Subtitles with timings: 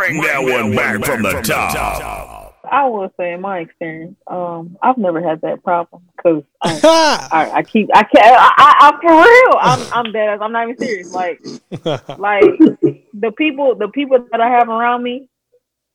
[0.00, 2.56] Bring that one back from the top.
[2.64, 7.50] I will say, in my experience, um, I've never had that problem because I, I,
[7.56, 9.58] I keep, I can't, I, I, I'm for real.
[9.60, 10.40] I'm, I'm dead.
[10.40, 11.12] I'm not even serious.
[11.12, 11.40] Like,
[12.18, 12.44] like
[13.12, 15.28] the people, the people that I have around me.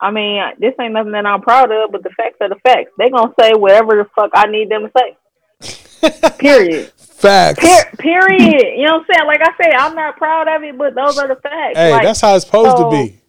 [0.02, 2.91] I mean, this ain't nothing that I'm proud of, but the facts are the facts.
[2.97, 6.31] They gonna say whatever the fuck I need them to say.
[6.37, 6.91] Period.
[6.97, 7.59] Facts.
[7.59, 8.77] Per- period.
[8.77, 9.27] You know what I'm saying?
[9.27, 11.77] Like I say, I'm not proud of it, but those are the facts.
[11.77, 13.21] Hey, like, that's how it's supposed so- to be.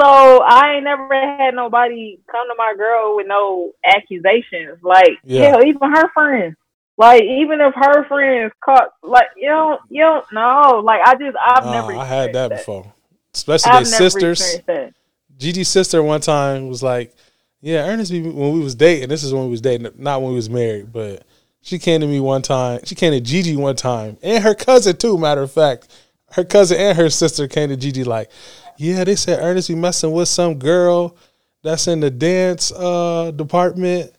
[0.00, 4.78] So I ain't never had nobody come to my girl with no accusations.
[4.82, 5.50] Like, Yeah.
[5.50, 6.56] hell, even her friends.
[6.96, 10.82] Like, even if her friends caught, like, you don't, you don't know.
[10.84, 11.92] Like, I just, I've Nah, never.
[11.94, 12.92] I had that experienced before.
[13.34, 14.92] Especially I've their sisters.
[15.38, 17.14] Gigi's sister one time was like,
[17.62, 20.36] "Yeah, Ernest, when we was dating, this is when we was dating, not when we
[20.36, 21.24] was married, but
[21.62, 22.80] she came to me one time.
[22.84, 25.16] She came to Gigi one time, and her cousin too.
[25.16, 25.88] Matter of fact,
[26.32, 28.30] her cousin and her sister came to Gigi like,
[28.76, 31.16] "Yeah, they said Ernest be messing with some girl
[31.62, 34.12] that's in the dance uh, department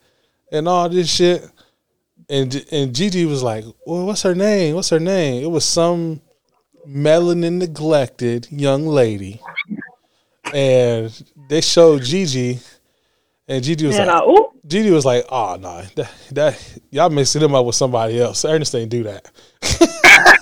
[0.52, 1.44] and all this shit."
[2.30, 4.76] And and Gigi was like, "Well, what's her name?
[4.76, 6.22] What's her name?" It was some
[6.88, 9.40] melanin neglected young lady
[10.54, 12.60] and they showed Gigi,
[13.48, 17.42] and Gigi was And like, I, Gigi was like, oh no, that, that y'all mixing
[17.42, 18.46] him up with somebody else.
[18.46, 19.30] Ernest ain't do that.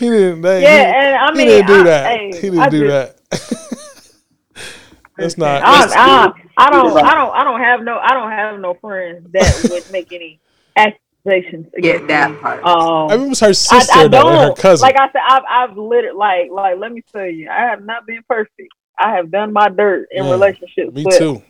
[0.00, 0.40] he didn't.
[0.40, 2.06] They, yeah, he, and I mean, he didn't do I, that.
[2.10, 3.20] Hey, he didn't I do just, that.
[5.18, 5.62] That's not.
[5.62, 8.74] I, that's- I, I don't, I don't, I don't have no, I don't have no
[8.80, 10.40] friends that would make any
[10.76, 12.36] accusations Yeah, against that me.
[12.38, 12.64] part.
[12.64, 14.86] Um, I mean, it was her sister I though, and her don't cousin.
[14.86, 15.20] like I said.
[15.28, 18.72] I've I've literally like like let me tell you, I have not been perfect.
[18.98, 20.94] I have done my dirt in Yeah, relationships.
[20.94, 21.42] me but too.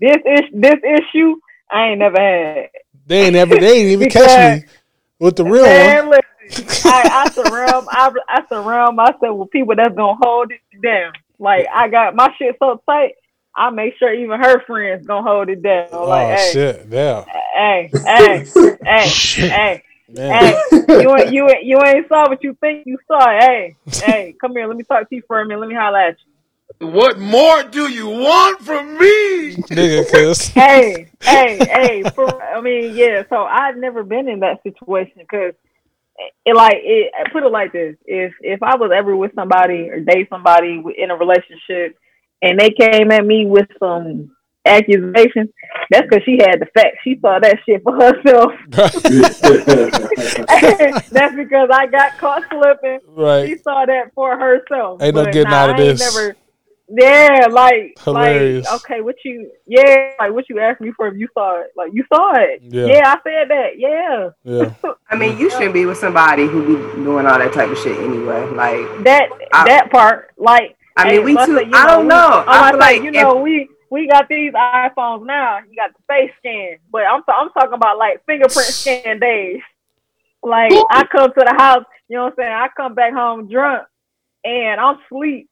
[0.00, 1.36] This is this issue
[1.70, 2.70] I ain't never had.
[3.06, 3.56] They ain't ever.
[3.58, 4.64] They ain't even catch me
[5.18, 5.72] with the real one.
[5.76, 6.22] Man, listen,
[6.84, 11.12] I, I surround I, I surround myself with people that's gonna hold it down.
[11.38, 13.14] Like I got my shit so tight.
[13.54, 15.88] I make sure even her friends gonna hold it down.
[15.92, 16.86] Oh, like, oh hey, shit!
[16.88, 17.24] Yeah.
[17.54, 18.46] hey, hey,
[18.84, 19.82] hey, hey.
[20.08, 20.32] Man.
[20.32, 23.28] Hey, you ain't you ain't you ain't saw what you think you saw.
[23.38, 24.66] Hey, hey, come here.
[24.66, 25.60] Let me talk to you for a minute.
[25.60, 26.16] Let me holler at
[26.80, 26.88] you.
[26.88, 29.56] What more do you want from me?
[29.56, 32.04] Nigga, cause Hey, hey, hey.
[32.14, 33.24] For, I mean, yeah.
[33.28, 35.54] So I've never been in that situation because
[36.44, 37.12] it like it.
[37.32, 41.10] Put it like this: if if I was ever with somebody or date somebody in
[41.10, 41.96] a relationship,
[42.42, 44.30] and they came at me with some
[44.64, 45.50] accusations,
[45.90, 46.98] that's because she had the facts.
[47.04, 48.52] She saw that shit for herself.
[51.10, 53.00] that's because I got caught slipping.
[53.06, 53.48] right.
[53.48, 55.02] She saw that for herself.
[55.02, 56.00] Ain't no getting nah, out of I this.
[56.00, 56.36] Never,
[56.88, 58.66] yeah, like, Hilarious.
[58.66, 61.08] like, okay, what you, yeah, like what you asked me for?
[61.08, 62.60] If you saw it, like you saw it.
[62.62, 62.86] Yeah.
[62.86, 63.70] Yeah, I said that.
[63.78, 64.92] Yeah, Yeah.
[65.10, 67.98] I mean, you shouldn't be with somebody who be doing all that type of shit
[67.98, 68.40] anyway.
[68.50, 71.58] Like, that I- that part, like, I mean, we so too.
[71.58, 72.44] say, you I don't we- know.
[72.46, 75.58] I'm I like, feel like you if- know, we we got these iPhones now.
[75.68, 79.60] You got the face scan, but I'm I'm talking about like fingerprint scan days.
[80.42, 82.52] Like I come to the house, you know what I'm saying?
[82.52, 83.86] I come back home drunk
[84.44, 85.47] and I'm asleep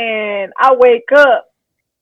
[0.00, 1.46] and I wake up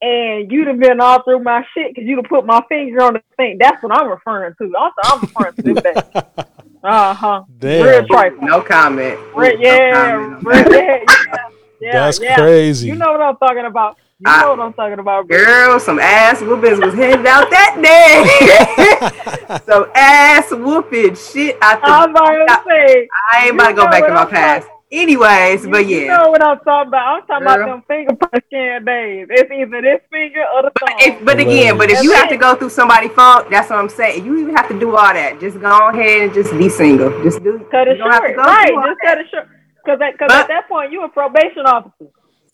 [0.00, 3.14] and you'd have been all through my shit because you'd have put my finger on
[3.14, 3.58] the thing.
[3.60, 4.72] That's what I'm referring to.
[4.78, 6.24] I'm, I'm referring to this.
[6.80, 7.42] Uh huh.
[7.60, 8.46] Real trifling.
[8.46, 9.18] no comment.
[9.34, 11.00] Real, No yeah, comment on real, that.
[11.08, 11.36] yeah,
[11.80, 12.36] yeah, That's yeah.
[12.36, 12.86] crazy.
[12.86, 13.96] You know what I'm talking about.
[14.20, 15.36] You I- know what I'm talking about, bro.
[15.44, 19.58] Girl, some ass whoopings was handed out that day.
[19.66, 21.58] some ass whooping shit.
[21.60, 23.08] I, I'm about to say.
[23.34, 24.68] I ain't about to go back what in my I'm past.
[24.90, 26.16] Anyways, You, but you yeah.
[26.16, 27.06] know what I'm talking about.
[27.20, 27.54] I'm talking Girl.
[27.56, 29.26] about them fingerprint scan days.
[29.30, 30.96] It's either this finger or the thumb.
[31.00, 33.90] If, but again, but if you have to go through somebody's phone, that's what I'm
[33.90, 34.24] saying.
[34.24, 35.40] You even have to do all that.
[35.40, 37.10] Just go ahead and just be single.
[37.22, 37.58] Just do.
[37.70, 38.68] cut you it don't have to short, go right?
[38.68, 39.08] Just that.
[39.08, 39.48] cut it short.
[39.84, 42.06] Because at, cause But- at that point, you're a probation officer.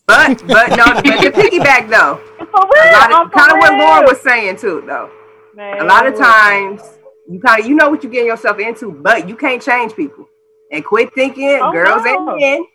[0.07, 3.51] But but no, but to piggyback though, For a real, lot I'm of for kind
[3.53, 3.79] of what real.
[3.79, 5.09] Lauren was saying too though.
[5.55, 6.81] Man, A lot of times
[7.27, 10.27] you kind of you know what you're getting yourself into, but you can't change people.
[10.75, 12.29] And quit thinking Oh, girls no.
[12.31, 12.65] and men.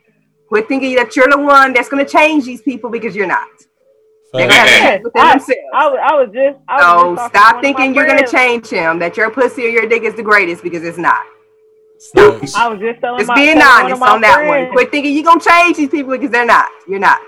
[0.49, 3.47] Quit thinking that you're the one that's gonna change these people because you're not.
[4.33, 5.15] They're gonna have to Facts.
[5.15, 5.61] within I, themselves.
[5.75, 6.59] I, was, I was just.
[6.69, 8.99] I was So just talking to one stop thinking you're gonna change him.
[8.99, 11.23] That your pussy or your dick is the greatest because it's not.
[12.15, 12.55] Facts.
[12.55, 14.69] I was just telling Just my, being telling honest of on that friends.
[14.69, 14.73] one.
[14.73, 16.71] Quit thinking you're gonna change these people because they're not.
[16.89, 17.21] You're not.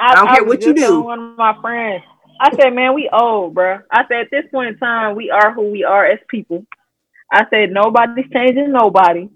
[0.00, 1.00] I don't care was what you do.
[1.00, 2.02] One of my friends,
[2.40, 3.80] I said, "Man, we old, bro.
[3.90, 6.64] I said, at this point in time, we are who we are as people.
[7.32, 9.28] I said, nobody's changing nobody.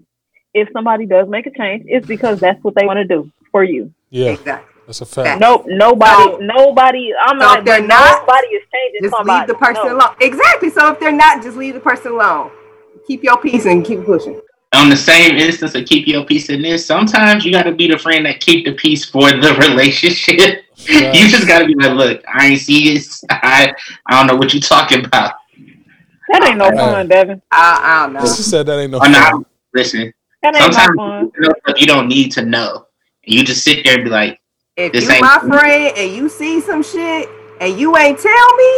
[0.57, 3.63] If somebody does make a change, it's because that's what they want to do for
[3.63, 3.93] you.
[4.09, 4.73] Yeah, Exactly.
[4.85, 5.39] that's a fact.
[5.39, 7.11] Nope, nobody, So- nobody.
[7.25, 9.39] I'm so like, if they're but not, nobody is changing Just somebody.
[9.39, 9.95] leave the person No.
[9.97, 10.15] alone.
[10.21, 10.69] Exactly.
[10.69, 12.49] So if they're not, just leave the person alone.
[13.07, 14.41] Keep your peace and keep pushing.
[14.73, 17.87] on the same instance of keep your peace in this, sometimes you got to be
[17.89, 20.63] the friend that keep the peace for the relationship.
[20.85, 23.23] you just gotta be like, look, I ain't see this.
[23.29, 23.73] I
[24.07, 25.33] I don't know what you talking about.
[26.29, 27.41] That ain't no fun, Devin.
[27.49, 28.19] I, I don't know.
[28.21, 28.97] She said that ain't no.
[28.97, 29.11] Oh, fun.
[29.13, 30.13] no, listen.
[30.43, 31.31] That ain't Sometimes no fun.
[31.35, 32.85] you, know you don't need to know.
[33.23, 34.39] You just sit there and be like,
[34.75, 37.27] If This you ain't- my friend and you see some shit
[37.59, 38.71] and you ain't tell me,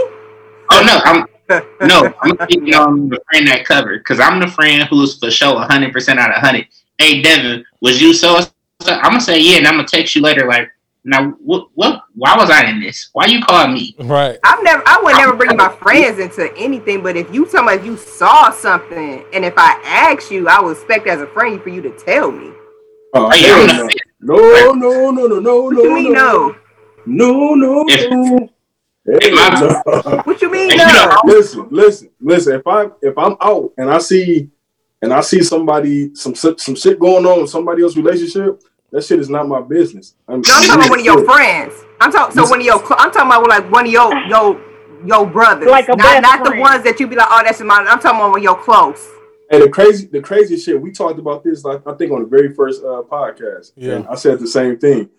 [0.72, 1.26] oh no, I'm
[1.88, 5.56] no, I'm speaking on the friend that covered because I'm the friend who's for sure
[5.56, 6.68] 100 percent out of 100.
[6.98, 8.40] Hey Devin, was you so?
[8.42, 8.50] so-
[8.88, 10.48] I'm gonna say yeah, and I'm gonna text you later.
[10.48, 10.70] Like,
[11.04, 11.68] now what?
[11.76, 12.02] What?
[12.16, 13.10] Why was I in this?
[13.14, 13.96] Why you calling me?
[14.00, 14.38] Right.
[14.44, 17.02] I've never, I would never bring my friends into anything.
[17.02, 20.60] But if you tell me if you saw something, and if I ask you, I
[20.62, 22.52] would expect as a friend for you to tell me.
[23.16, 23.88] Oh, Hey, no.
[24.22, 26.56] no, no, no, no, no, What no, you mean no?
[27.06, 28.50] no, no, If- no.
[29.06, 30.22] if Hell no.
[30.26, 30.86] What you mean Hey, no?
[30.86, 32.56] you know- listen, listen, listen.
[32.56, 34.50] If I if I'm out and I see
[35.02, 39.20] and I see somebody some some shit going on in somebody else's relationship, that shit
[39.20, 40.16] is not my business.
[40.28, 41.74] I'm, No, I'm talking about one of your friends.
[42.02, 42.76] I'm talking so one of your.
[42.96, 44.62] I'm talking about like one of your your
[45.06, 47.62] your brothers, Like a not best not the ones that you be like, oh, that's
[47.62, 47.76] my.
[47.76, 49.08] I'm talking about when you're close.
[49.50, 50.80] Hey, the crazy, the crazy shit.
[50.80, 53.72] We talked about this, like I think, on the very first uh, podcast.
[53.76, 53.94] Yeah.
[53.96, 55.10] And I said the same thing.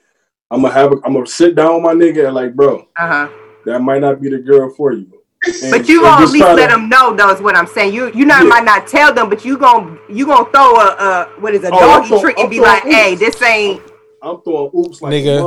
[0.50, 3.06] I'm gonna have, a, I'm gonna sit down with my nigga and like, bro, Uh
[3.06, 3.28] huh.
[3.66, 5.19] that might not be the girl for you.
[5.46, 7.30] And- But you gonna at least let to- them know, though.
[7.30, 7.94] Is what I'm saying.
[7.94, 8.48] You you not Yeah.
[8.48, 11.68] might not tell them, but you gonna you gonna throw a, a what is a
[11.72, 13.80] Oh, doggy throw- trick I'm and be throwing like, hey, this ain't
[14.22, 15.40] I'm throwing oops like Nigga.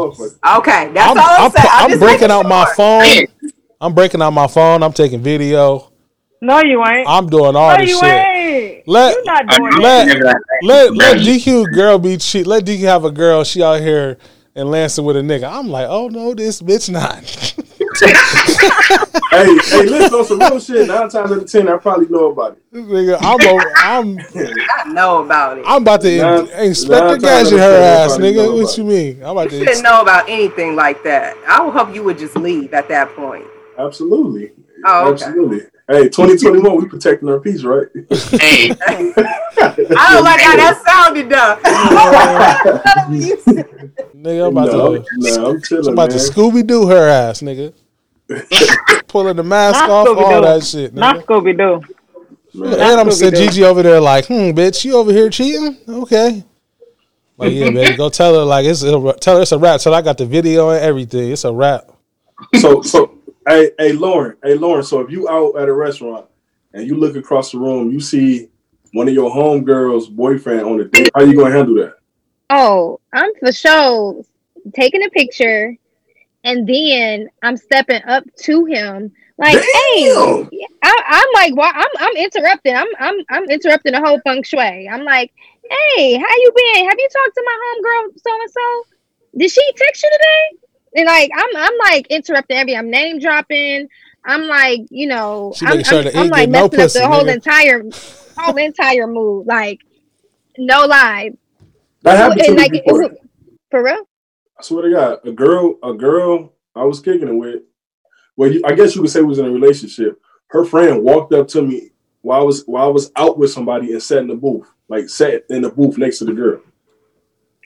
[0.57, 0.89] okay.
[0.93, 1.67] That's I'm, all I'm, I'm, saying.
[1.71, 3.51] I'm just breaking making out my phone.
[3.79, 4.81] I'm breaking out my phone.
[4.81, 5.91] I'm taking video.
[6.41, 7.07] No, you ain't.
[7.07, 8.03] I'm doing all no, this you shit.
[8.05, 8.87] ain't.
[8.87, 10.07] Let- you not doing Let- that.
[10.07, 10.59] never like that.
[10.63, 12.47] Let let DQ girl be cheat.
[12.47, 13.43] Let DQ have a girl.
[13.43, 14.17] She out here
[14.55, 15.47] and Lansing with a nigga.
[15.51, 17.23] I'm like, oh no, this bitch not.
[18.01, 20.87] hey, hey, listen on some real shit.
[20.87, 22.63] Nine times out of ten, I probably know about it.
[22.71, 24.19] This nigga, I'm a, I'm
[24.89, 25.65] I know about it.
[25.67, 28.53] I'm about to Nine- inspect nine the times gadget her ass, nigga.
[28.61, 29.23] What you mean?
[29.23, 29.65] I'm about You to.
[29.65, 31.35] shouldn't know about anything like that.
[31.47, 33.45] I would hope you would just leave at that point.
[33.77, 34.51] Absolutely,
[34.85, 35.25] Oh, okay.
[35.25, 35.59] absolutely.
[35.89, 37.87] Hey, 2021, we protecting our peace, right?
[38.39, 41.57] Hey, I don't like how that sounded though.
[44.15, 45.05] Nigga, I'm about no, to.
[45.17, 46.17] no, I'm chilling, I'm about man.
[46.19, 47.73] to Scooby Doo her ass, nigga.
[49.07, 50.41] Pulling the mask Not off, all Scooby-Doo.
[50.41, 51.25] that shit, Not nigga.
[51.25, 52.59] Scooby Doo.
[52.59, 53.45] Man, And I'm saying Scooby-Doo.
[53.45, 55.77] Gigi over there like, hmm, bitch, you over here cheating?
[55.87, 56.43] Okay.
[57.37, 59.81] Like, yeah, baby, go tell her like it's a, tell her it's a rap.
[59.81, 61.31] Tell her I got the video and everything.
[61.31, 61.89] It's a rap.
[62.59, 63.17] so so
[63.47, 66.25] hey hey Lauren, hey Lauren, so if you out at a restaurant
[66.73, 68.49] and you look across the room, you see
[68.93, 71.95] one of your homegirls' boyfriend on the date, how you gonna handle that?
[72.51, 74.23] Oh, I'm for sure
[74.75, 75.75] taking a picture
[76.43, 80.49] and then I'm stepping up to him like, hey, Damn!
[80.83, 81.71] I, I'm like, why?
[81.73, 82.75] I'm I'm interrupting.
[82.75, 84.87] I'm I'm I'm interrupting the whole feng shui.
[84.87, 85.31] I'm like,
[85.69, 86.85] hey, how you been?
[86.89, 88.83] Have you talked to my homegirl so and so?
[89.37, 90.59] Did she text you today?
[90.95, 92.75] And like, I'm I'm like interrupting every.
[92.75, 93.87] I'm name dropping.
[94.25, 96.99] I'm like, you know, She I'm, sure I'm, I'm like get no messing up pussy,
[96.99, 97.33] the whole nigga.
[97.33, 97.83] entire
[98.37, 99.47] whole entire mood.
[99.47, 99.79] Like,
[100.57, 101.31] no lie.
[102.03, 103.09] That happened to And me like, before.
[103.71, 104.07] for real.
[104.63, 107.63] I swear to God, a girl, a girl I was kicking it with.
[108.37, 110.21] Well, you, I guess you could say was in a relationship.
[110.47, 113.91] Her friend walked up to me while I was while I was out with somebody
[113.91, 116.61] and sat in the booth, like sat in the booth next to the girl.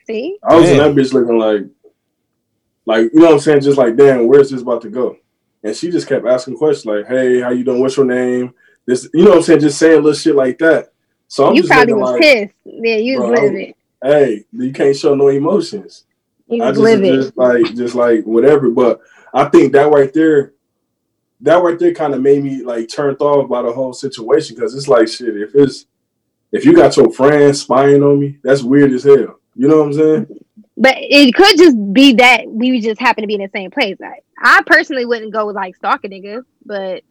[0.08, 0.96] See, I was in Damn.
[0.96, 1.66] that bitch looking like,
[2.88, 5.18] like you know what I'm saying, just like damn, where's this about to go?
[5.64, 7.80] And she just kept asking questions like, "Hey, how you doing?
[7.80, 8.56] What's your name?"
[8.88, 10.94] This, you know what I'm saying, just saying little shit like that.
[11.28, 12.56] So I'm you just probably was like, pissed.
[12.66, 13.76] Yeah, you was Bro, livid.
[14.02, 16.06] "Hey, you can't show no emotions."
[16.52, 17.22] I was just, livid.
[17.22, 18.70] just like just like whatever.
[18.70, 19.02] But
[19.34, 20.54] I think that right there,
[21.42, 24.76] that right there kind of made me like turned off by the whole situation because
[24.76, 25.36] it's like shit.
[25.36, 25.86] If it's
[26.52, 29.40] if you got your friends spying on me, that's weird as hell.
[29.56, 30.28] You know what I'm saying?
[30.78, 33.98] But it could just be that we just happen to be in the same place.
[34.00, 37.04] Like, I personally wouldn't go like stalking niggas, but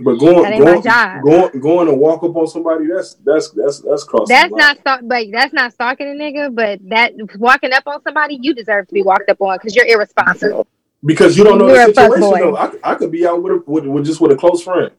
[0.00, 1.22] But going That ain't my going, job.
[1.22, 4.34] going going to walk up on somebody that's that's that's that's crossing.
[4.34, 4.58] that's the line.
[4.58, 5.00] not stalk.
[5.04, 6.54] but that's not stalking a nigga.
[6.54, 9.86] But that walking up on somebody, you deserve to be walked up on because you're
[9.86, 10.66] irresponsible.
[11.04, 12.20] because you don't know You're the situation.
[12.52, 12.56] Though.
[12.56, 14.90] I, I could be out with, a, with with just with a close friend.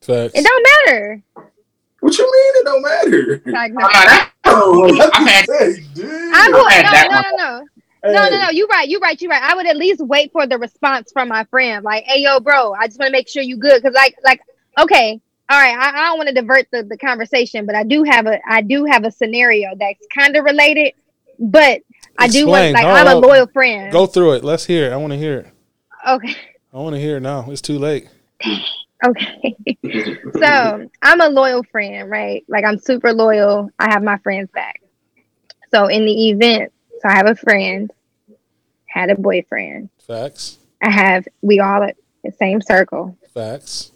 [0.00, 0.32] Facts.
[0.34, 1.22] It don't matter.
[2.00, 2.52] What you mean?
[2.56, 3.42] It don't matter.
[3.46, 3.80] Like, no.
[3.80, 6.04] no, that, Oh, that's I've had- what you say, dude.
[6.34, 7.62] I would had that
[8.04, 8.30] no, no, no, no.
[8.30, 8.50] No, no, no.
[8.50, 8.88] You right.
[8.88, 9.20] You right.
[9.20, 9.42] You right.
[9.42, 11.84] I would at least wait for the response from my friend.
[11.84, 13.82] Like, hey, yo, bro, I just want to make sure you good.
[13.82, 14.40] Cause like, like,
[14.78, 15.76] okay, all right.
[15.76, 18.62] I, I don't want to divert the, the conversation, but I do have a I
[18.62, 20.94] do have a scenario that's kind of related.
[21.38, 21.82] But
[22.18, 23.92] I do want like No, I'm a loyal friend.
[23.92, 24.44] Go through it.
[24.44, 24.92] Let's hear it.
[24.92, 25.46] I want to hear it.
[26.08, 26.36] Okay.
[26.72, 27.50] I want to hear it now.
[27.50, 28.08] It's too late.
[29.04, 29.56] Okay.
[30.38, 32.44] so I'm a loyal friend, right?
[32.48, 33.68] Like I'm super loyal.
[33.78, 34.80] I have my friends back.
[35.72, 36.71] So in the event,
[37.02, 37.90] so I have a friend.
[38.86, 39.88] had a boyfriend.
[40.06, 40.58] Facts.
[40.82, 43.16] I have we all at the same circle.
[43.34, 43.90] Facts.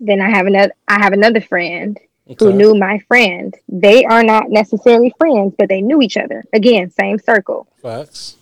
[0.00, 1.98] Then I have another I have another friend
[2.30, 2.44] Okay.
[2.44, 3.54] who knew my friend.
[3.68, 6.44] They are not necessarily friends, but they knew each other.
[6.52, 7.66] Again, same circle.
[7.82, 8.36] Facts.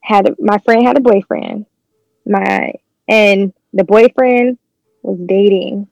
[0.00, 1.66] Had a, my friend had a boyfriend.
[2.26, 2.72] My
[3.06, 4.58] and the boyfriend
[5.02, 5.88] was dating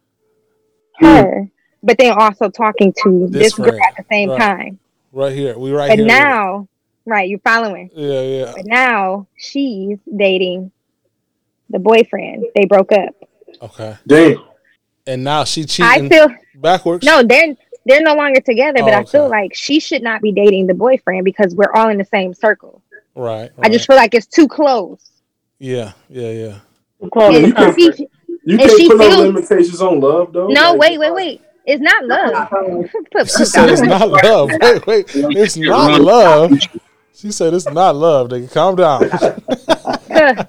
[0.99, 1.07] hmm.
[1.07, 1.49] her,
[1.83, 4.41] but then also talking to This this, girl at the same Right.
[4.41, 4.79] time.
[5.13, 5.59] Right here.
[5.59, 6.07] We right But here.
[6.07, 6.69] now,
[7.07, 7.91] right, you're following?
[7.95, 8.53] Yeah, yeah.
[8.55, 10.71] But now she's dating
[11.71, 12.45] the boyfriend.
[12.55, 13.15] They broke up.
[13.63, 13.97] Okay.
[14.07, 14.43] Damn.
[15.07, 17.07] And now she I feel backwards.
[17.07, 17.55] no, they're
[17.87, 18.81] they're no longer together.
[18.83, 21.89] But Oh, I feel like she should not be dating the boyfriend because we're all
[21.89, 22.83] in the same circle.
[23.15, 23.51] Right.
[23.63, 25.11] I just feel like it's too close.
[25.59, 25.93] Yeah.
[26.11, 26.31] Yeah.
[26.31, 26.59] Yeah.
[27.01, 27.77] And you enough.
[27.77, 28.09] can- she-
[28.45, 30.47] You And can't she put no limitations on love, though.
[30.49, 31.43] no, Like, wait, wait, wait.
[31.65, 32.49] It's not love.
[32.51, 34.51] Put- put She said it's not love.
[34.63, 35.07] Wait, wait.
[35.15, 36.53] It's not love.
[37.17, 38.29] She said it's not love.
[38.29, 39.09] Nigga, calm down.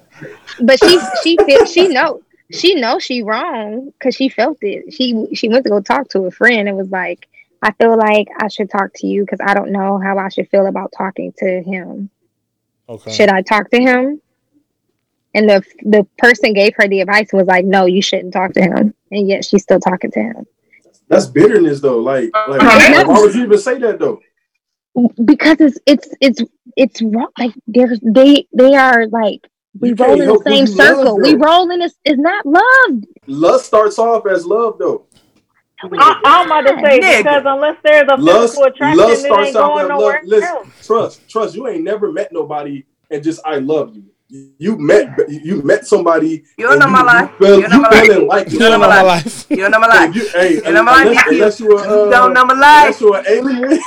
[0.60, 2.20] but she she feel she know
[2.52, 4.92] she knows she wrong because she felt it.
[4.92, 7.26] She she went to go talk to a friend and was like,
[7.62, 10.50] I feel like I should talk to you because I don't know how I should
[10.50, 12.10] feel about talking to him.
[12.86, 13.12] Okay.
[13.12, 14.20] Should I talk to him?
[15.34, 18.52] And the the person gave her the advice and was like, No, you shouldn't talk
[18.52, 18.92] to him.
[19.10, 20.46] And yet she's still talking to him
[21.08, 22.00] That's bitterness, though.
[22.00, 24.20] Like, like why would you even say that, though?
[25.24, 26.42] Because it's it's it's
[26.76, 27.28] it's wrong.
[27.38, 29.40] Like they're they they are like
[29.80, 31.20] we You roll in the same you love, circle.
[31.20, 31.94] we roll in this.
[32.04, 33.04] It's not love.
[33.26, 35.06] Lust starts off as love, though.
[35.82, 37.18] I, I'm about to say Nigga.
[37.18, 39.98] because unless there's a Lust, physical attraction, lust it starts ain't off going as love.
[39.98, 40.68] nowhere Listen, else.
[40.82, 41.54] trust, trust.
[41.54, 44.04] You ain't never met nobody and just I love you.
[44.30, 46.44] You met, you met somebody.
[46.58, 47.30] You don't know my life.
[47.40, 48.52] You, fell, don't know my life.
[48.52, 49.46] You don't know my life.
[49.48, 50.14] You don't know my life.
[50.14, 52.52] you, hey, You know my life, unless, unless you a, uh, You don't know my
[52.52, 53.00] Unless life.
[53.00, 53.70] you an alien.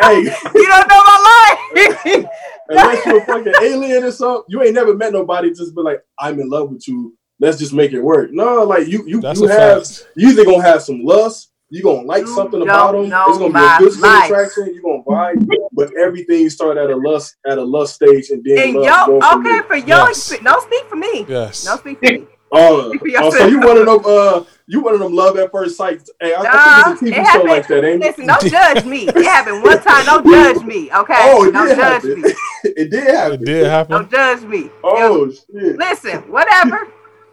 [0.00, 0.22] hey,
[0.54, 2.26] You don't know my life.
[2.70, 6.02] unless you're a fucking alien or something, you ain't never met nobody just be like,
[6.18, 7.14] I'm in love with you.
[7.38, 8.30] Let's just make it work.
[8.32, 10.08] No, like you, you, That's you have, fact.
[10.16, 13.04] you either gonna have some lust, you gonna like You something about them.
[13.04, 14.24] It's gonna be a physical life.
[14.30, 14.74] attraction.
[14.74, 18.58] You gonna vibe, but everything start at a lust, at a lust stage, and then
[18.58, 20.32] And love yo, go okay, for your Yes.
[20.32, 21.24] expe- don't speak for me.
[21.28, 21.64] Yes.
[21.64, 22.26] Don't speak for me.
[22.52, 23.50] Oh, Speak for oh, so yourself.
[23.52, 24.00] you one of them?
[24.04, 26.02] Uh, you one of them love at first sight?
[26.20, 27.48] Hey, I, I Nah, think it it's a uh, TV show happened.
[27.48, 28.06] like that, ain't it?
[28.18, 29.06] Listen, don't judge me.
[29.06, 30.04] It happened one time.
[30.04, 30.90] Don't judge me.
[30.92, 31.14] Okay.
[31.16, 32.22] Oh, it don't did judge happen.
[32.22, 32.32] me.
[32.64, 33.42] it did happen.
[33.42, 33.92] It did happen.
[33.92, 34.70] Don't judge me.
[34.82, 35.76] Oh, it was- Oh shit!
[35.78, 36.88] listen, whatever.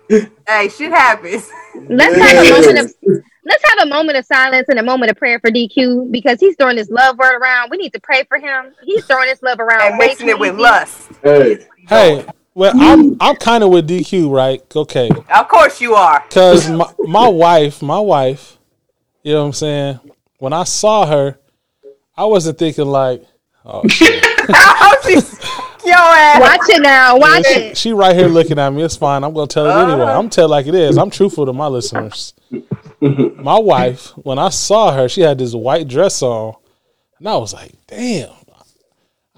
[0.10, 1.50] hey, shit happens.
[1.89, 2.24] Let's Yeah.
[2.25, 5.39] have a moment of let's have a moment of silence and a moment of prayer
[5.39, 7.69] for DQ because he's throwing this love word around.
[7.71, 8.73] We need to pray for him.
[8.83, 10.61] He's throwing this love around And way mixing it with easy.
[10.61, 11.09] lust.
[11.23, 14.61] Hey, Hey, well, I'm I'm kind of with DQ, right?
[14.75, 16.23] Okay, Of course you are.
[16.27, 18.57] because my my wife, my wife,
[19.23, 19.99] you know what I'm saying.
[20.39, 21.37] When I saw her,
[22.15, 23.23] I wasn't thinking like,
[23.65, 24.23] oh, shit.
[24.49, 24.93] Oh,
[25.85, 26.41] Yo ass.
[26.41, 27.17] Watch it now.
[27.17, 27.77] Watch she, it.
[27.77, 28.83] she right here looking at me.
[28.83, 29.23] It's fine.
[29.23, 30.01] I'm gonna tell it anyway.
[30.03, 30.15] I'm oh.
[30.17, 30.97] gonna tell it like it is.
[30.97, 32.33] I'm truthful to my listeners.
[33.35, 36.55] my wife, when I saw her, she had this white dress on,
[37.19, 38.29] and I was like, damn.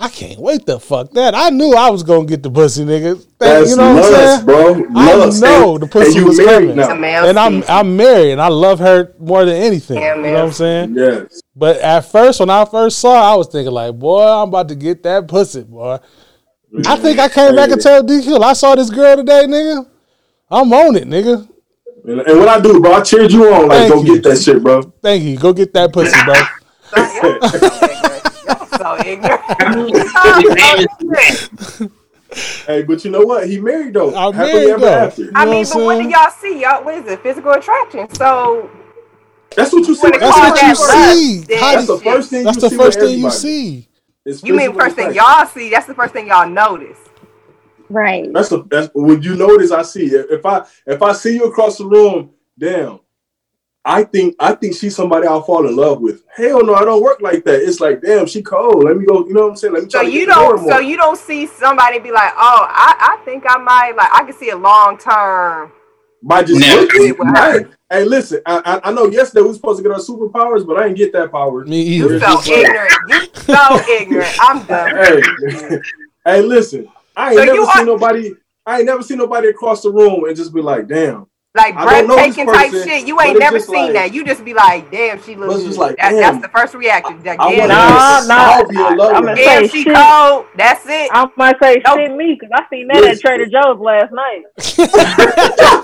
[0.01, 1.35] I can't wait to fuck that.
[1.35, 3.17] I knew I was gonna get the pussy, nigga.
[3.39, 4.45] That- that's you know what I'm saying?
[4.45, 4.85] bro.
[4.95, 5.05] I
[5.41, 6.69] know And- the pussy was coming.
[6.69, 7.27] It's now.
[7.27, 7.65] and I'm.
[7.67, 9.97] I'm married and I love her more than anything.
[9.97, 10.95] Yeah, you know what I'm saying?
[10.95, 11.41] Yes.
[11.53, 14.69] But at first, when I first saw, her, I was thinking like, boy, I'm about
[14.69, 15.99] to get that pussy, boy.
[16.85, 19.85] I think I came back and told DQ, I saw this girl today, nigga.
[20.49, 21.45] I'm on it, nigga.
[22.05, 23.67] And, and what I do, bro, I cheered you on.
[23.67, 24.15] Like, Thank go you.
[24.15, 24.81] get that shit, bro.
[25.01, 25.37] Thank you.
[25.37, 26.33] Go get that pussy, bro.
[28.77, 29.41] so ignorant.
[30.15, 31.91] Y'all so ignorant.
[32.67, 33.47] Hey, but you know what?
[33.49, 34.15] He married though.
[34.15, 34.97] I'm Happily married, ever though.
[35.05, 35.23] after.
[35.23, 36.61] You I mean, what but I'm what do y'all see?
[36.61, 37.21] Y'all, what is it?
[37.21, 38.07] Physical attraction.
[38.11, 38.69] So
[39.55, 40.01] That's what you see.
[40.03, 41.19] When with it That's call what you everybody.
[41.19, 41.37] see.
[41.37, 42.43] lust, then How That's the first thing.
[42.43, 43.87] that's you the see first thing you see.
[44.25, 45.69] You mean physical first thing y'all see?
[45.71, 46.99] That's the first thing y'all notice.
[47.89, 48.29] Right.
[48.33, 51.45] That's the that's when you notice I see if if I if I see you
[51.45, 52.99] across the room, damn.
[53.85, 56.23] I think I think she's somebody I'll fall in love with.
[56.35, 57.61] Hell no, I don't work like that.
[57.63, 58.83] It's like, damn, she cold.
[58.85, 59.27] Let me go.
[59.27, 59.73] You know what I'm saying?
[59.73, 60.61] Let me So try to you get to know her don't.
[60.61, 60.71] more.
[60.71, 64.11] So you don't see somebody be like, oh, I, I think I might like.
[64.13, 65.71] I can see a long term.
[66.23, 66.81] by just Never.
[66.81, 67.15] looking.
[67.17, 68.41] What Hey, listen.
[68.45, 70.97] I, I I know yesterday we was supposed to get our superpowers, but I didn't
[70.97, 71.65] get that power.
[71.65, 72.15] Me You either.
[72.15, 73.09] It's so ignorant.
[73.09, 74.35] You so ignorant.
[74.39, 74.93] I'm done.
[74.95, 75.23] Hey,
[76.25, 76.89] hey, listen.
[77.19, 78.31] I ain't So never seen are- nobody.
[78.65, 81.25] I ain't never seen nobody across the room and just be like, damn.
[81.55, 83.07] Like I don't know this breathtaking type shit.
[83.07, 84.13] You ain't never seen like- that.
[84.13, 85.63] You just be like, damn, she looks.
[85.63, 86.19] Just like, That- damn.
[86.19, 87.23] that's the first reaction.
[87.23, 88.35] Like, I damn, Nah, nah.
[88.53, 89.43] I'll be in love I'm gonna her.
[89.43, 89.95] say she shit.
[89.95, 90.45] cold.
[90.55, 91.09] That's it.
[91.11, 91.97] I might say Nope.
[91.97, 94.43] shit me because I seen that at Trader Joe's last night.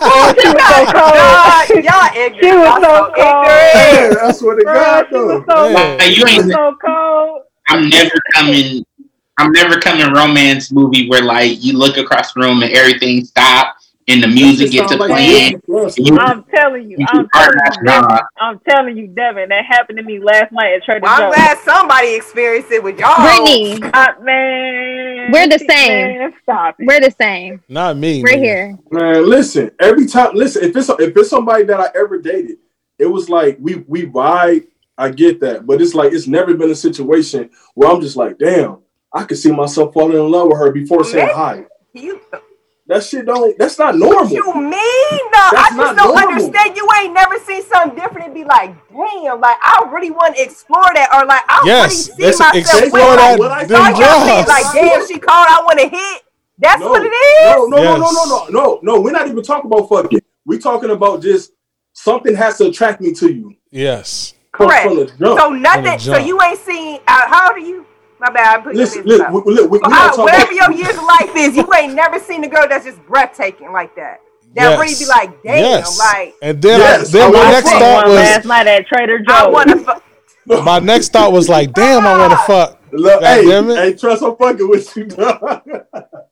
[0.07, 1.15] Oh, she was so cold.
[1.15, 2.35] God, y'all ignorant.
[2.39, 3.45] She was y'all so so cold.
[3.47, 4.17] Hey, ignorant.
[4.23, 5.95] I swear to Bruh, God, she was so, Yeah.
[5.97, 6.51] Like, you she was ain't.
[6.51, 7.41] so cold.
[7.67, 8.85] I'm never coming
[9.37, 13.75] I'm never coming romance movie where like you look across the room and everything stop
[14.07, 15.31] and the music gets to Sound like playing.
[15.53, 16.19] Disney Plus, You- man.
[16.21, 20.03] I'm telling you, You I'm telling you, Devin, I'm telling you, Devin, that happened to
[20.03, 21.35] me last night at Trader Well, I'm Joe's.
[21.35, 23.09] glad somebody experienced it with y'all.
[23.15, 26.19] Brittni, Uh, man, We're the same.
[26.19, 26.85] Man, stop it.
[26.87, 27.61] we're the same.
[27.67, 28.21] Not me.
[28.23, 28.37] We're nigga.
[28.43, 28.79] here.
[28.91, 29.71] Man, listen.
[29.81, 30.63] Every time, listen.
[30.63, 32.57] If it's if it's somebody that I ever dated,
[32.99, 34.63] it was like we we ride.
[34.97, 38.37] I get that, but it's like it's never been a situation where I'm just like,
[38.37, 38.77] damn,
[39.15, 41.65] I could see myself falling in love with her before saying hi.
[41.93, 42.19] You,
[42.87, 43.57] That shit don't.
[43.57, 44.27] That's not normal.
[44.29, 44.69] you mean?
[44.69, 46.17] No, I just don't normal.
[46.17, 46.75] understand.
[46.75, 50.43] You ain't never seen something different and be like, damn, like I really want to
[50.43, 53.39] explore that, or like I Yes, really see myself explore with that.
[53.39, 54.27] What I them saw, like, y'all jaws.
[54.27, 56.21] mean, like, damn, she called, I want to hit.
[56.57, 57.45] That's no, what it is.
[57.45, 59.01] No, no, no, no, no, no, no, no.
[59.01, 60.21] We're not even talking about fucking.
[60.45, 61.51] We're talking about just
[61.93, 63.55] something has to attract me to you.
[63.71, 64.33] Yes.
[64.51, 64.85] Correct.
[64.87, 65.39] from the jump.
[65.39, 65.99] So nothing.
[65.99, 66.99] So you ain't seen.
[67.07, 67.85] Uh, how old are you?
[68.19, 68.59] My bad.
[68.59, 69.61] I put listen, your listen, business we, out.
[69.61, 72.19] look, we, we Uh, not whatever about, your years of life is, you ain't never
[72.19, 74.21] seen a girl that's just breathtaking like that.
[74.55, 75.99] That really be like, damn, yes.
[75.99, 79.27] like and then, Yes, I, then my next thought was last night at Trader Joe's.
[79.29, 80.61] I want to.
[80.63, 82.81] my next thought was like, damn, I want to fuck.
[82.93, 83.77] Look, God hey, damn it.
[83.77, 85.61] hey, trust I'm fucking with you, dog.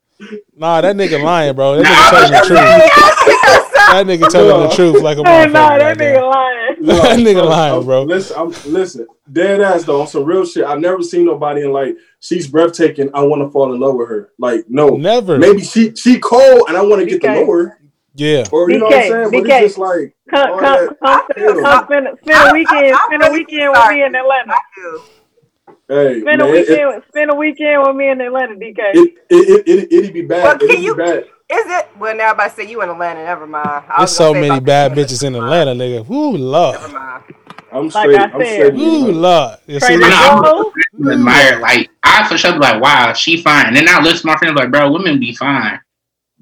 [0.55, 1.77] Nah, that nigga lying, bro.
[1.77, 3.73] That nigga telling the truth.
[3.93, 5.51] That nigga telling the truth like a Hey, motherfucker.
[5.53, 6.59] nah, that nigga lying.
[6.83, 8.03] That nigga I'm- lying, I'm- bro.
[8.03, 10.65] Listen, I'm, listen, dead ass though, on some real shit.
[10.65, 13.09] I've never seen nobody in like she's breathtaking.
[13.13, 14.31] I want to fall in love with her.
[14.37, 15.37] Like, no, Never.
[15.37, 17.33] maybe she she cold and I want to get to BK.
[17.35, 17.79] know her,
[18.15, 18.43] Yeah.
[18.51, 19.31] or you know what I'm BK, saying.
[19.31, 19.61] But BK.
[19.61, 20.97] it's just like Come, all come, that- come,
[21.29, 24.03] I feel- come spend, spend I- a weekend, I- I spend a weekend with me
[24.03, 24.53] in Atlanta.
[25.89, 25.99] I do.
[26.09, 28.77] hey, Spend a man, it, weekend, spend a weekend with me in Atlanta, DK.
[28.77, 30.43] it, it, it, it, it'd be bad.
[30.43, 31.23] Well, can it'd you- be bad.
[31.51, 31.87] Is it?
[31.99, 33.23] Well, now I'm about to say you in Atlanta.
[33.23, 33.83] Never mind.
[33.97, 36.07] There's so many bad bitches in Atlanta, nigga.
[36.07, 36.91] Woo, Never Lord.
[36.93, 37.23] mind.
[37.71, 38.19] I'm Like straight.
[38.19, 38.55] I I'm said.
[38.55, 38.73] straight.
[38.75, 39.57] Ooh, Lord.
[39.67, 40.13] You see Trader this?
[40.15, 40.73] I'm- Joe's.
[41.05, 43.67] I admire like I for sure be like, wow, she fine.
[43.67, 45.79] And then I listen to my friends like, bro, women be fine.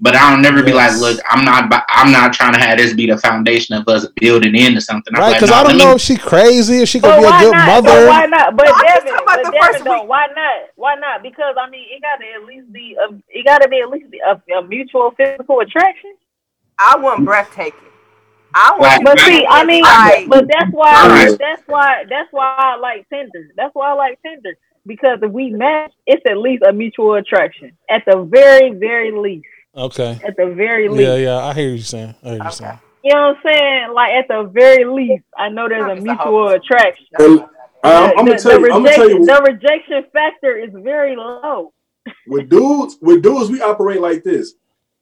[0.03, 2.91] But I don't never be like, look, I'm not, I'm not trying to have this
[2.93, 5.13] be the foundation of us building into something.
[5.15, 5.27] I'm Right?
[5.29, 7.27] like, Because I don't let me- know if she crazy, if she But could be
[7.27, 7.67] a good not?
[7.67, 8.05] mother.
[8.05, 8.55] But why not?
[8.55, 10.69] But No, Devin, but Devin, first though, why not?
[10.75, 11.21] Why not?
[11.21, 13.89] Because I mean, it got to at least be a, it got to be at
[13.91, 16.15] least a, a mutual physical attraction.
[16.79, 17.79] I want breathtaking.
[18.55, 18.81] I want.
[18.83, 19.01] Right.
[19.05, 21.37] But see, I mean, Like, but that's why, Alright.
[21.37, 23.49] that's why, that's why I like Tinder.
[23.55, 27.77] That's why I like Tinder because if we match, it's at least a mutual attraction
[27.87, 29.45] at the very, very least.
[29.75, 30.19] Okay.
[30.25, 31.37] At the very least, Yeah, yeah.
[31.45, 32.15] I hear you saying.
[32.23, 32.49] I hear you Okay.
[32.51, 32.79] saying.
[33.03, 33.93] you know what I'm saying?
[33.93, 36.61] Like at the very least, I know there's a mutual hope.
[36.61, 37.05] attraction.
[37.19, 37.45] And,
[37.83, 38.73] I- I'm The- gonna tell the you.
[38.73, 39.25] I'm gonna tell rejection- you.
[39.25, 41.73] the rejection factor is very low.
[42.27, 44.53] with dudes, with dudes, we operate like this.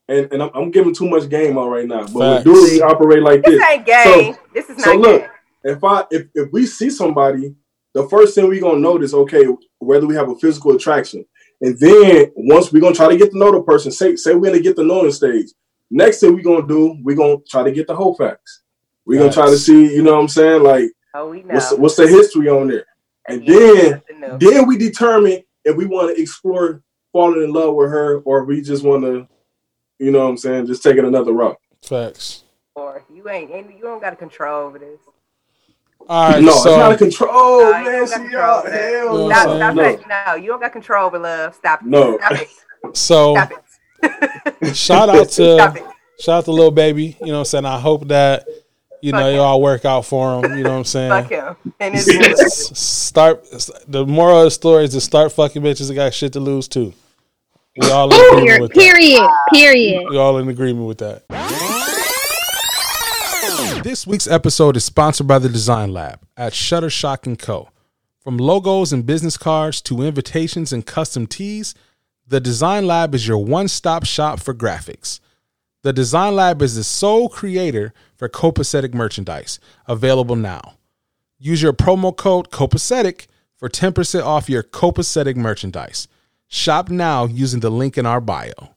[0.08, 2.01] And and I'm, I'm giving too much game on right now.
[2.08, 2.45] But Facts.
[2.45, 3.69] with dudes, we operate like this this.
[3.69, 4.34] ain't gay.
[4.53, 5.27] this is not So look, gay.
[5.65, 7.53] if I if, if we see somebody,
[7.93, 9.45] the first thing we gonna notice, okay,
[9.79, 11.25] whether we have a physical attraction,
[11.62, 14.52] and then once we're gonna try to get to know the person, say say we're
[14.52, 15.50] gonna get the knowing stage.
[15.91, 18.62] Next thing we're gonna do, we're gonna try to get the whole facts.
[19.06, 21.56] We're gonna try to see, you know what I'm saying, like Oh, we know.
[21.56, 22.86] what's what's the history on there,
[23.28, 27.89] and Yeah, then then we determine if we want to explore falling in love with
[27.89, 29.28] her or if we just want to,
[29.98, 31.58] you know what I'm saying, just take it another route.
[31.82, 32.43] Facts.
[32.76, 35.00] Or you ain't, ain't you don't got to control over this.
[36.10, 36.43] All right.
[36.43, 37.93] no, so it's not a control, oh, No, you man.
[37.93, 39.30] don't got See control y'all, over hell No, no.
[39.30, 39.84] Stop, stop no.
[39.84, 40.02] it.
[40.08, 41.56] No, you don't got control over love.
[41.56, 41.86] Stop it.
[41.88, 42.17] No.
[42.17, 42.48] Stop it.
[42.98, 44.76] so Stop it.
[44.76, 45.84] shout out to Stop it.
[46.19, 47.15] shout out to little baby.
[47.22, 47.65] You know what I'm saying?
[47.65, 48.48] I hope that
[49.02, 49.36] you know Fuck him.
[49.36, 50.58] y'all work out for him.
[50.58, 51.10] You know what I'm saying?
[51.12, 51.56] Fuck him.
[51.80, 53.45] And his S- start
[53.88, 56.67] the moral of the story is to start fucking bitches that got shit to lose
[56.67, 56.91] too.
[57.80, 58.62] We all in agreement Period.
[58.62, 58.80] with that.
[58.80, 59.30] Period.
[59.54, 60.10] Period.
[60.10, 61.24] We all in agreement with that.
[63.83, 67.69] This week's episode is sponsored by the Design Lab at Shutter Shock & Co.
[68.19, 71.73] From logos and business cards to invitations and custom tees,
[72.27, 75.21] the Design Lab is your one-stop shop for graphics.
[75.83, 80.73] The Design Lab is the sole creator for copacetic merchandise, available now.
[81.37, 86.09] Use your promo code copacetic for 10% off your copacetic merchandise.
[86.49, 88.75] Shop now using the link in our bio.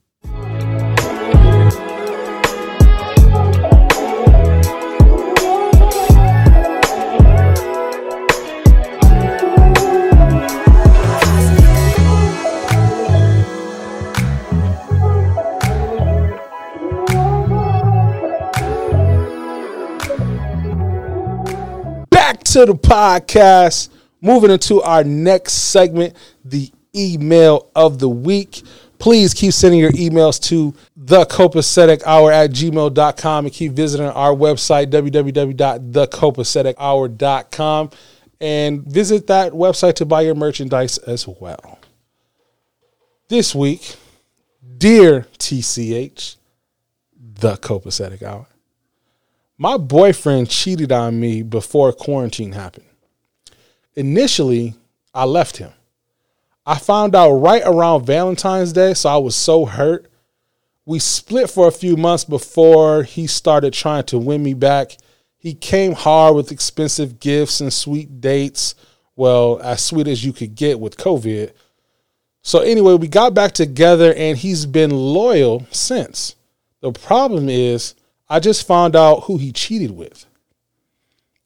[22.52, 23.88] To the podcast.
[24.20, 28.62] Moving into our next segment, the email of the week.
[28.98, 34.32] Please keep sending your emails to the copacetic hour at gmail.com and keep visiting our
[34.32, 37.90] website, www.thecopacetichour.com,
[38.40, 41.78] and visit that website to buy your merchandise as well.
[43.28, 43.96] This week,
[44.76, 46.36] dear TCH,
[47.18, 48.46] the copacetic hour,
[49.62, 52.88] my boyfriend cheated on me before quarantine happened.
[53.94, 54.74] Initially,
[55.14, 55.70] I left him.
[56.66, 60.10] I found out right around Valentine's Day, so I was so hurt.
[60.84, 64.96] We split for a few months before he started trying to win me back.
[65.38, 68.74] He came hard with expensive gifts and sweet dates.
[69.14, 71.52] Well, as sweet as you could get with COVID.
[72.42, 76.34] So, anyway, we got back together and he's been loyal since.
[76.80, 77.94] The problem is,
[78.32, 80.24] I just found out who he cheated with.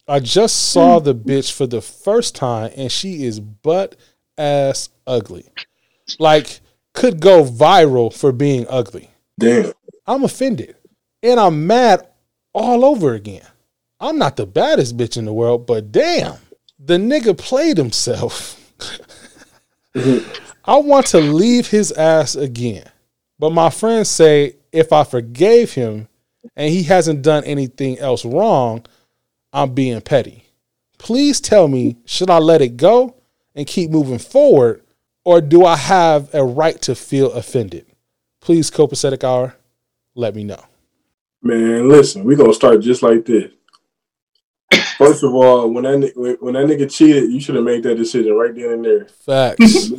[0.07, 1.05] I just saw hmm.
[1.05, 3.96] the bitch for the first time and she is butt
[4.38, 5.46] ass ugly.
[6.20, 6.61] Like,
[6.92, 9.11] could go viral for being ugly.
[9.37, 9.72] Damn.
[10.07, 10.77] I'm offended.
[11.25, 12.07] And I'm mad
[12.53, 13.44] all over again.
[13.99, 16.37] I'm not the baddest bitch in the world, but damn,
[16.79, 18.62] the nigga played himself.
[20.64, 22.88] I want to leave his ass again.
[23.40, 26.07] But my friends say if I forgave him
[26.54, 28.85] and he hasn't done anything else wrong,
[29.52, 30.44] I'm being petty.
[30.98, 33.16] Please tell me, should I let it go
[33.54, 34.82] and keep moving forward,
[35.24, 37.87] or do I have a right to feel offended?
[38.40, 39.56] Please, copacetic hour,
[40.14, 40.62] let me know.
[41.42, 43.52] Man, listen, we're gonna start just like this.
[44.98, 48.35] First of all, when that when that nigga cheated, you should have made that decision
[48.35, 49.04] right then and there.
[49.06, 49.90] Facts.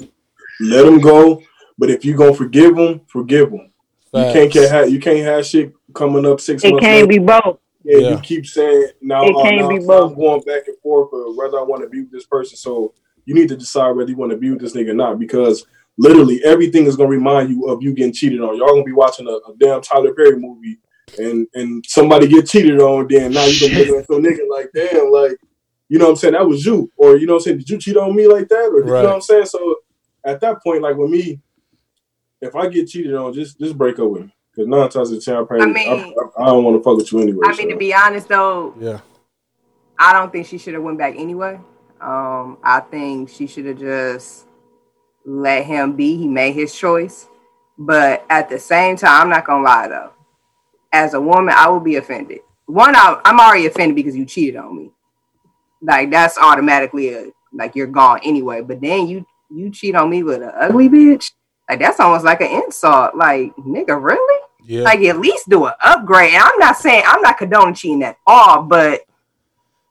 [0.60, 1.44] Let him go.
[1.78, 3.72] But if you gonna forgive him, forgive him.
[4.14, 4.72] You can't Facts.
[4.72, 6.86] get you can't have shit coming up six It months.
[6.86, 7.08] can't later.
[7.08, 7.60] be both.
[7.84, 8.10] Yeah, Yeah.
[8.16, 10.12] you keep saying now, It uh, can't now, be both.
[10.12, 12.58] I'm going back and forth or whether I want to be with this person.
[12.58, 12.94] So
[13.26, 15.66] you need to decide whether you want to be with this nigga or not because
[15.98, 18.58] literally everything is gonna remind you of you getting cheated on.
[18.58, 20.80] Y'all gonna be watching a, a damn Tyler Perry movie
[21.18, 24.70] and and somebody get cheated on, then now you're gonna look at some nigga like
[24.74, 25.38] damn, like
[25.90, 26.92] you know what I'm saying, that was you.
[26.98, 28.66] Or you know what I'm saying, did you cheat on me like that?
[28.70, 29.02] Or you Right.
[29.04, 29.46] know what I'm saying?
[29.46, 29.78] So
[30.26, 31.40] at that point, like with me,
[32.42, 34.34] if I get cheated on, just just break up with me.
[34.58, 36.78] Because nine times out of ten, I, probably, I mean- I, I, I don't want
[36.80, 37.42] to fuck with you anyway.
[37.46, 39.02] I mean, to be honest though, Yeah.
[40.00, 41.60] I don't think she should have went back anyway.
[42.02, 44.46] Um, I think she should have just
[45.26, 46.18] let him be.
[46.18, 47.28] He made his choice.
[47.78, 50.12] But at the same time, I'm not gonna lie though.
[50.92, 52.40] As a woman, I will be offended.
[52.66, 54.92] One, I, I'm already offended because you cheated on me.
[55.84, 58.62] Like that's automatically a like you're gone anyway.
[58.62, 61.32] But then you you cheat on me with an ugly bitch.
[61.70, 63.16] Like that's almost like an insult.
[63.16, 64.44] Like nigga, really?
[64.68, 64.82] Yeah.
[64.84, 66.34] like at least do an upgrade.
[66.34, 69.02] And I'm not saying I'm not condoning cheating at all, but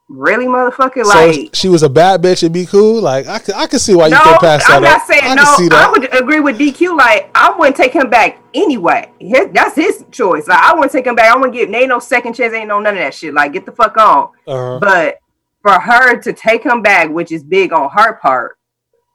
[0.09, 3.01] really, motherfucker, so like she was a bad bitch and be cool.
[3.01, 5.07] Like I could, I could see why you no, can pass that I'm not up.
[5.07, 5.43] saying I no.
[5.57, 6.97] can I would agree with DQ.
[6.97, 9.11] Like I wouldn't take him back anyway.
[9.19, 10.47] His, that's his choice.
[10.47, 11.33] Like I wouldn't take him back.
[11.33, 12.53] I wouldn't give ain't no second chance.
[12.53, 13.33] Ain't no none of that shit.
[13.35, 14.31] Like get the fuck on.
[14.47, 14.79] Uh-huh.
[14.79, 15.19] But
[15.62, 18.59] for her to take him back, which is big on her part,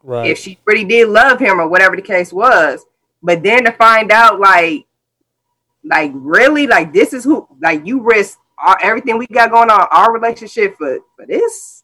[0.03, 0.31] Right.
[0.31, 2.83] if she really did love him or whatever the case was,
[3.21, 4.85] but then to find out like,
[5.83, 9.87] like really, like this is who, like you risk our, everything we got going on
[9.91, 11.83] our relationship for for this.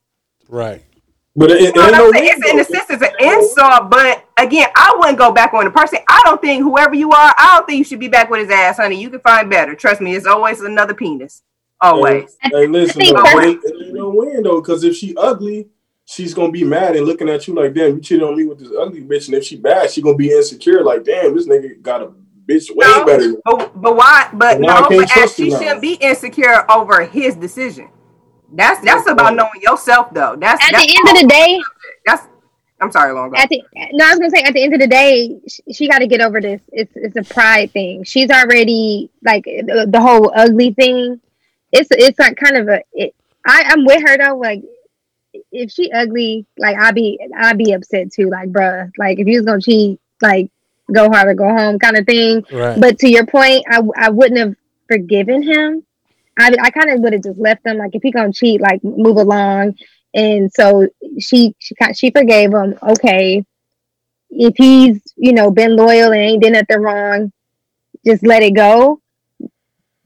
[0.49, 0.83] right.
[1.35, 2.29] But it, it, You know ain't what no I'm saying?
[2.31, 2.73] It's in a though.
[2.73, 5.99] sense, it's an insult, but again, I wouldn't go back on the person.
[6.09, 8.49] I don't think whoever you are, I don't think you should be back with his
[8.49, 8.99] ass, honey.
[8.99, 9.75] You can find better.
[9.75, 11.43] Trust me, it's always another penis.
[11.79, 12.37] Always.
[12.41, 14.95] Hey, hey, listen, think though, that's- but it, it ain't no win though, because if
[14.95, 15.67] she ugly,
[16.05, 18.57] she's gonna be mad and looking at you like, damn, you cheated on me with
[18.57, 19.27] this ugly bitch.
[19.27, 22.11] And if she bad, she gonna be insecure, like, damn, this nigga got a
[22.47, 23.05] bitch way No.
[23.05, 23.33] better.
[23.45, 24.29] But but why?
[24.33, 27.89] But Why I no, can't but as trust she shouldn't be insecure over his decision.
[28.53, 30.35] That's that's about knowing yourself, though.
[30.39, 31.59] That's At that's the end of the day,
[32.05, 32.27] That's.
[32.79, 34.87] I'm sorry, long at the no, I was gonna say at the end of the
[34.87, 36.61] day, she, she got to get over this.
[36.71, 38.03] It's it's a pride thing.
[38.03, 41.19] She's already like the, the whole ugly thing.
[41.71, 42.81] It's it's like kind of a.
[42.93, 44.37] It, I I'm with her though.
[44.37, 44.61] Like
[45.51, 48.29] if she ugly, like I'd be I'd be upset too.
[48.29, 50.51] Like bruh, like if you was gonna cheat, like
[50.91, 52.43] go hard or go home kind of thing.
[52.51, 52.79] Right.
[52.79, 54.55] But to your point, I I wouldn't have
[54.87, 55.83] forgiven him.
[56.39, 57.77] I I kind of would have just left him.
[57.77, 59.75] Like if he gonna cheat, like move along.
[60.13, 60.87] And so
[61.19, 62.77] she she she forgave him.
[62.81, 63.45] Okay,
[64.29, 67.31] if he's you know been loyal and ain't did nothing wrong,
[68.05, 69.01] just let it go.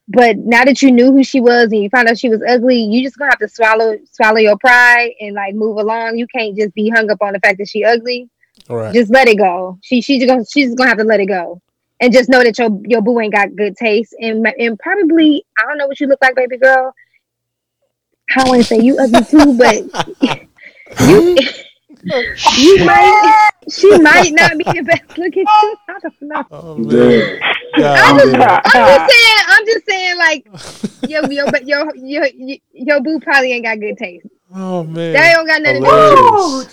[0.08, 2.82] But now that you knew who she was and you found out she was ugly,
[2.84, 6.17] you just gonna have to swallow swallow your pride and like move along.
[6.17, 8.30] You can't just be hung up on the fact that she ugly
[8.69, 8.93] right.
[8.93, 9.78] just let it go.
[9.82, 11.62] She she's gonna she's gonna have to let it go,
[12.00, 15.67] and just know that your your boo ain't got good taste, and and probably I
[15.67, 16.93] don't know what you look like, baby girl.
[18.36, 19.84] I want to say you ugly too, but
[21.08, 21.38] you
[22.58, 25.76] you might she might not be the best looking too.
[25.88, 26.43] I don't know.
[26.52, 27.39] Oh, man.
[27.78, 28.17] Damn.
[28.17, 28.86] I'm God, just, damn.
[28.88, 30.47] I'm just saying, I'm just saying, like,
[31.10, 34.28] yo, yo, but your, your, your, your boo probably ain't got good taste.
[34.54, 35.14] Oh man.
[35.14, 35.96] They don't got nothing to do.
[35.96, 36.20] Hilarious.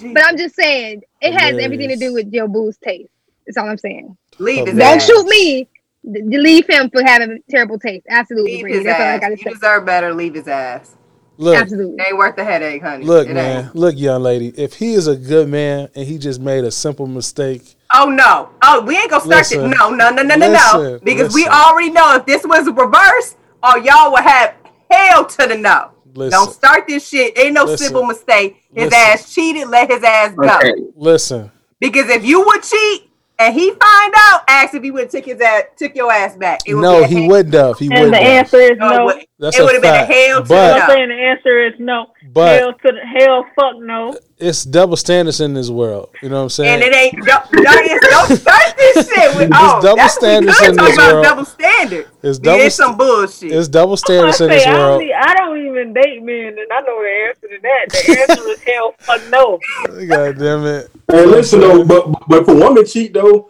[0.03, 0.13] Oh.
[0.15, 3.11] But I'm just saying, it has everything to do with your boo's taste.
[3.47, 4.17] That's all I'm saying.
[4.39, 5.07] Leave his Don't ass.
[5.07, 5.69] shoot me.
[6.11, 8.07] D- leave him for having a terrible taste.
[8.09, 8.73] Absolutely, Leave Brittni.
[8.79, 9.21] his That's all I ass.
[9.21, 9.51] gotta You say.
[9.51, 10.15] deserve better.
[10.15, 10.95] Leave his ass.
[11.37, 11.97] Look, Absolutely.
[12.03, 13.05] It ain't worth the headache, honey.
[13.05, 13.65] look, It man.
[13.67, 13.75] ain't.
[13.77, 14.49] Look, young lady.
[14.57, 18.51] If he is a good man and he just made a simple mistake, Oh no!
[18.63, 19.73] Oh, we ain't gonna start Listen.
[19.73, 19.77] it.
[19.79, 20.49] No, no, no, no, no, no.
[20.49, 24.55] Listen, Because we already know if this was reversed, or y'all would have
[24.91, 25.91] hell to the no.
[26.15, 27.39] Listen, Don't start this shit.
[27.39, 27.87] Ain't no Listen.
[27.87, 28.57] simple mistake.
[28.75, 28.99] His Listen.
[29.01, 29.69] ass cheated.
[29.69, 30.49] Let his ass go.
[30.57, 30.73] Okay.
[30.97, 31.51] listen.
[31.81, 33.05] Because if you would cheat
[33.39, 36.59] and he find out, ask if he would took his ass, took your ass back.
[36.67, 37.79] It would No, be he wouldn't have.
[37.79, 39.05] He And wouldn't the answer is No, it no.
[39.05, 40.13] would- That's it would have been a fact.
[40.13, 42.07] hell to But- the I'm saying the answer is no.
[42.33, 44.17] But- hell to the hell, fuck no.
[44.39, 46.11] It's double standards in this world.
[46.23, 46.75] You know what I'm saying?
[46.75, 50.23] And it ain't don't, don't, don't start this shit with It's oh double that's what
[50.23, 51.25] we standards in this world.
[51.25, 52.09] double standards.
[52.23, 53.53] It's Yeah, double it's some bullshit.
[53.53, 55.01] It's double I standards in say this I world.
[55.03, 57.87] don't, I don't even date men, and I know the answer to that.
[57.93, 59.59] The answer is hell, fuck no.
[60.09, 60.91] God damn it.
[61.11, 63.49] Hey, listen though, but but if a woman cheat though,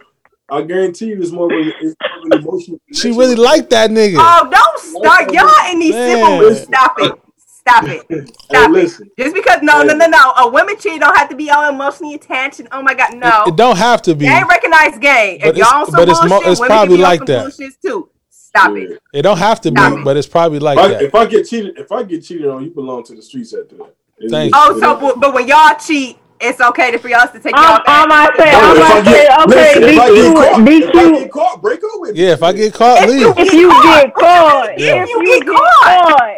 [0.51, 2.79] I guarantee you it's more of, a, it's more of an emotional.
[2.93, 4.17] She really liked that nigga.
[4.19, 6.39] Oh, don't start y'all in these Man.
[6.39, 6.55] civil.
[6.55, 7.13] Stop it.
[7.37, 8.05] Stop it.
[8.09, 8.73] Hey, Stop it.
[8.73, 9.09] listen.
[9.17, 10.31] Just because no, no, no, no.
[10.37, 12.59] A woman cheat don't have to be all emotionally attached.
[12.59, 13.43] And, oh my god, no.
[13.45, 14.25] It, it don't have to be.
[14.25, 15.39] They ain't recognized game.
[15.41, 17.03] But If y'all on it's- some but it's bullshit, mo- it's women probably can be
[17.03, 17.41] on like some that.
[17.41, 18.09] bullshit too.
[18.49, 18.83] Stop Yeah.
[18.83, 18.99] it.
[19.13, 20.03] It don't have to Stop be, it.
[20.03, 21.01] but it's probably like If I, that.
[21.03, 23.75] if I get cheated, if I get cheated on, you belong to the streets after
[23.77, 23.93] that.
[24.17, 24.81] It- Thank oh, it- you.
[24.83, 27.59] Oh, so but, but when y'all cheat, it's okay to, for y'all to take y'all
[27.63, 27.85] I'm, back.
[27.87, 30.65] I'm not saying, No, I'm I not saying, okay, listen, if I be get caught,
[30.65, 32.21] cute, if I get caught, break up with me.
[32.23, 33.19] Yeah, if I get caught, If leave.
[33.19, 35.03] you- If you get caught, Yeah.
[35.03, 36.37] if you get caught,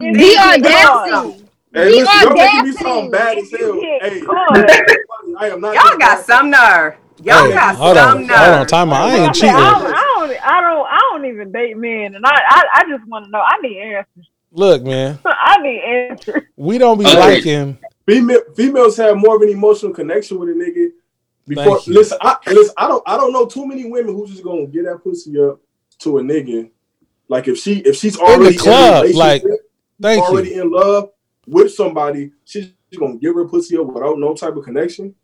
[0.00, 1.10] if The you get audacity.
[1.10, 1.34] caught,
[1.74, 3.72] Hey, listen, y'all making me sound bad as hell.
[3.74, 4.22] Hey.
[5.38, 5.74] I am not.
[5.74, 6.94] Y'all got some nerve.
[7.22, 8.36] Y'all Hey, got hold some on, nerve.
[8.38, 9.08] hold on, time out.
[9.08, 9.54] I ain't I, cheating.
[10.26, 13.30] Don't, I don't, I don't, even date men, and I, I, I just want to
[13.30, 13.40] know.
[13.40, 14.28] I need answers.
[14.50, 16.42] Look, man, I need answers.
[16.56, 17.18] we don't be Okay.
[17.18, 17.78] liking.
[18.06, 20.90] Female, females have more of an emotional connection with a nigga.
[21.46, 24.66] Before, listen, I, listen, I don't, I don't know too many women who's just gonna
[24.66, 25.60] get that pussy up
[26.00, 26.70] to a nigga.
[27.28, 30.62] Like if she, if she's already club, in a like, relationship, Thank already you.
[30.62, 31.10] in love
[31.46, 35.14] with somebody, she's gonna give her pussy up without no type of connection.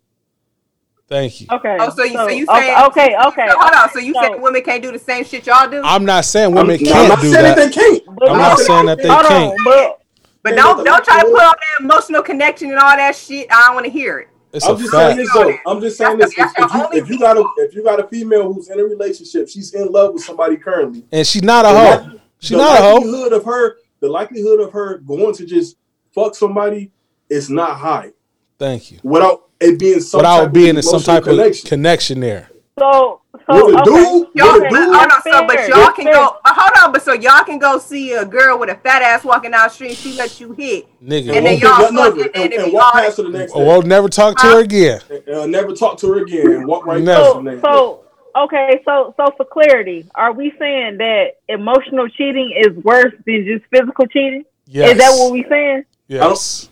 [1.09, 1.47] Thank you.
[1.51, 1.77] Okay.
[1.81, 2.85] Oh, so you, so you okay, saying?
[2.89, 3.47] okay, okay.
[3.51, 3.91] So, hold on.
[3.91, 5.81] So you So- saying women can't do the same shit y'all do?
[5.85, 7.57] I'm not saying women I'm, I'm can't not do saying that.
[7.57, 8.03] they can't.
[8.19, 9.53] But I'm not saying that they hold can't.
[9.53, 10.03] on, but
[10.43, 13.47] But don't don't try to put on that emotional connection and all that shit.
[13.51, 14.29] I don't want to hear it.
[14.53, 15.19] It's a I'm just saying fact.
[15.19, 15.71] this though.
[15.71, 16.35] I'm just saying this.
[16.37, 18.09] That's If, the- if you that's the if you got a if you got a
[18.09, 21.05] female who's in a relationship, she's in love with somebody currently.
[21.13, 21.91] And she's not a the hoe.
[22.13, 22.95] like- She's not a hoe.
[22.97, 25.77] likelihood of her, the likelihood of her going to just
[26.15, 26.93] fuck somebody
[27.31, 28.13] is not high
[28.59, 29.01] Thank you.
[29.03, 31.67] without it being some type Without of being in some type connection.
[31.67, 32.51] of connection there.
[32.79, 33.85] so, so With a okay.
[33.85, 36.15] dude, Y'all, with but, a dude, hold on, so, but y'all That's can fair.
[36.15, 36.37] go.
[36.45, 39.25] But hold on, but so y'all can go see a girl with a fat ass
[39.25, 39.95] walking down the street.
[39.97, 41.35] She lets you hit, Nigga.
[41.37, 43.17] and then won't y'all think nothing of fucking it, and and, and be walk past
[43.17, 43.65] her the next I day.
[43.65, 45.01] won't never talk to her again.
[45.11, 47.21] And, uh, never talk to her again and walk right Never.
[47.21, 47.69] past So, the next day.
[47.69, 48.05] so
[48.37, 53.65] okay, so so for clarity, are we saying that emotional cheating is worse than just
[53.71, 54.45] physical cheating?
[54.67, 54.93] Yes.
[54.93, 55.85] Is that what we saying?
[56.09, 56.69] Yes.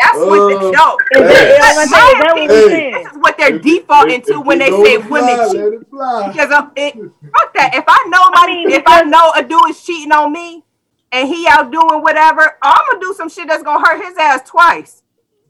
[0.00, 0.96] That's what the, Uh, no.
[1.12, 1.82] Is that, Hey.
[1.82, 2.92] is that, is what we Hey.
[2.92, 5.36] This is what they're If- defaulting if- to if when it they say to women
[5.50, 5.60] cheat.
[5.60, 6.28] Let it fly.
[6.28, 7.74] Because I'm, it, fuck that.
[7.74, 10.64] If I know my, I mean, if I know a dude is cheating on me,
[11.12, 14.48] and he out doing whatever, I'm gonna do some shit that's gonna hurt his ass
[14.48, 15.02] twice.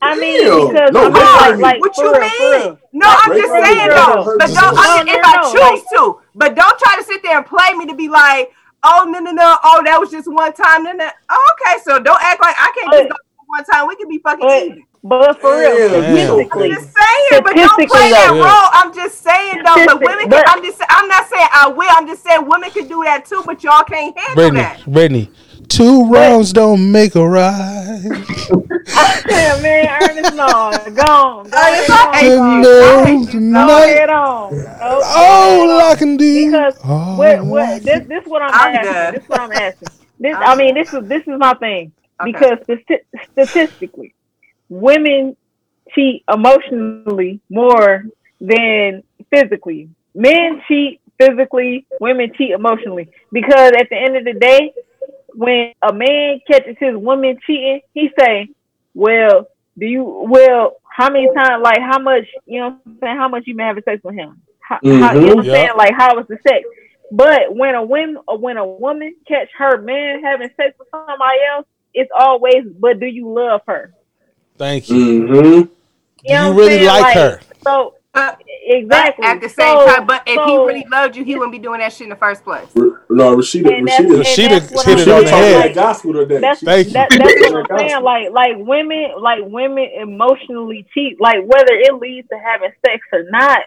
[0.02, 0.68] I mean, Damn.
[0.68, 2.30] because No, I like, like What you real, mean?
[2.62, 2.78] real.
[2.94, 4.22] No, Like, I'm just saying with though.
[4.24, 4.38] her.
[4.38, 7.36] But don't, no, I, no, if I choose to, but don't try to sit there
[7.36, 8.50] and play me to be like,
[8.82, 10.84] oh no no no, oh that was just one time.
[10.84, 11.10] No, no.
[11.28, 13.16] Oh, okay, so don't act like I can't just But- go
[13.50, 13.86] one time.
[13.88, 14.84] We can be fucking But even.
[15.02, 15.90] but for real, Damn.
[15.90, 16.26] Damn.
[16.26, 18.44] statistically, I'm just saying, but don't play that though.
[18.44, 18.70] role.
[18.72, 20.20] I'm just saying though, but Statistic- women.
[20.22, 20.82] Can, but- I'm just.
[20.88, 21.88] I'm not saying I will.
[21.90, 24.54] I'm just saying women can do that too, but y'all can't handle Brittni.
[24.56, 24.80] that.
[24.86, 25.28] Brittni.
[25.68, 28.00] Two wrongs don't make a right.
[29.28, 30.46] yeah, man, Ernest, no,
[30.94, 32.62] go on, go Ernest, ahead I hate on, you.
[32.64, 33.32] go I No, hate
[33.66, 34.50] Go ahead on.
[34.50, 36.46] Go- go All I can do.
[36.50, 38.92] because all what what this this what I'm, I'm asking.
[38.92, 39.12] done.
[39.14, 39.88] This is what I'm asking.
[40.18, 42.32] This I mean this is this is my thing Okay.
[42.32, 44.14] because stati- statistically,
[44.68, 45.36] women
[45.94, 48.04] cheat emotionally more
[48.40, 49.02] than
[49.32, 49.90] physically.
[50.14, 54.72] Men cheat physically, women cheat emotionally because at the end of the day,
[55.34, 58.48] when a man catches his woman cheating, he say,
[58.94, 63.16] "Well, do you well how many times like how much you know what I'm saying
[63.16, 64.40] how much you been having sex with him?
[64.60, 65.26] How, how you know mm-hmm.
[65.26, 66.64] what I'm saying like how was the sex?"
[67.12, 71.66] But when a woman when a woman catch her man having sex with somebody else,
[71.94, 73.92] it's always, "But do you love her?"
[74.58, 75.22] Thank you.
[75.22, 75.34] Mm-hmm.
[75.34, 75.68] You
[76.26, 76.86] Do know you what really saying?
[76.86, 77.40] like her?
[77.64, 79.24] So But, but exactly.
[79.26, 81.80] at the same So- time, but if he really loved you, he wouldn't be doing
[81.80, 82.66] that shit in the first place.
[82.74, 85.28] No, Rashida, And that's- Rashida, and Rashida that's what hit I'm it on the saying,
[85.28, 85.54] Rashida talking head.
[85.56, 86.38] like, that gospel today.
[86.40, 86.92] That's Thank you.
[86.94, 88.02] that, that's what I'm saying.
[88.02, 91.20] Like like women like women emotionally cheat.
[91.20, 93.62] Like whether it leads to having sex or not,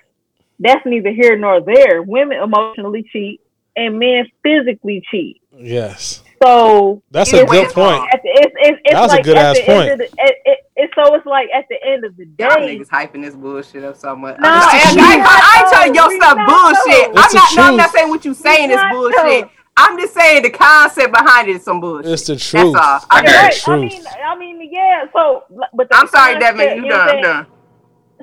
[0.60, 2.02] that's neither here nor there.
[2.04, 3.42] Women emotionally cheat
[3.76, 5.42] and men physically cheat.
[5.58, 6.23] Yes.
[6.44, 8.04] So That's a good point.
[8.14, 9.90] At the, it's, it's, it's That was a like good at ass the point.
[9.90, 12.50] End of the, it, it, it's so it's like at the end of the Y'all
[12.60, 12.78] day.
[12.78, 14.38] niggas hyping this bullshit up so much.
[14.40, 17.08] No, I'm just- I, ain't- I, I ain't telling your stuff not bullshit.
[17.10, 17.56] I'm not.
[17.56, 19.44] No, I'm not saying what you saying is bullshit.
[19.46, 19.50] know.
[19.76, 22.12] I'm just saying the concept behind it is some bullshit.
[22.12, 22.76] It's the That's truth.
[22.76, 23.00] all.
[23.10, 23.26] I Okay.
[23.28, 23.52] got Right.
[23.52, 23.56] it.
[23.56, 25.06] It's I mean, I mean, yeah.
[25.14, 26.76] So, but the I'm sorry, concept, Devin.
[26.84, 27.00] You know done.
[27.00, 27.24] I'm I'm saying?
[27.24, 27.48] done.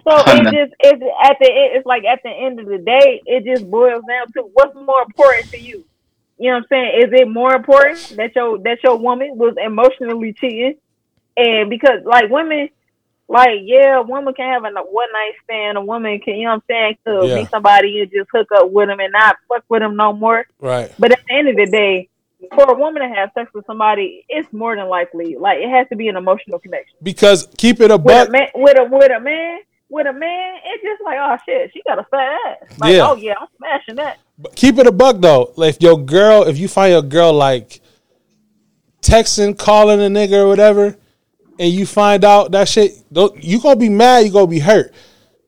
[0.08, 3.20] So it just it's at the end- it's like at the end of the day,
[3.26, 5.84] it just boils down to what's more important to you.
[6.40, 7.02] You know what I'm saying?
[7.02, 10.76] Is it more important that your that your woman was emotionally cheating?
[11.36, 12.70] And because like women,
[13.28, 15.76] like yeah, a woman can have a one night stand.
[15.76, 17.34] A woman can, you know what I'm saying, could Yeah.
[17.34, 20.46] meet somebody and just hook up with them and not fuck with them no more.
[20.60, 20.90] Right.
[20.98, 22.08] But at the end of the day,
[22.54, 25.88] for a woman to have sex with somebody, it's more than likely like it has
[25.90, 26.96] to be an emotional connection.
[27.02, 29.58] Because keep it a With a man, with a with a man,
[29.90, 32.78] with a man, it's just like oh shit, she got a fat ass.
[32.78, 33.10] Like Yeah.
[33.10, 34.18] oh yeah, I'm smashing that.
[34.54, 35.52] Keep it a buck though.
[35.56, 37.80] Like if your girl, if you find your girl like
[39.02, 40.96] texting, calling a nigga or whatever,
[41.58, 42.92] and you find out that shit,
[43.40, 44.24] you gonna be mad.
[44.24, 44.94] You gonna be hurt.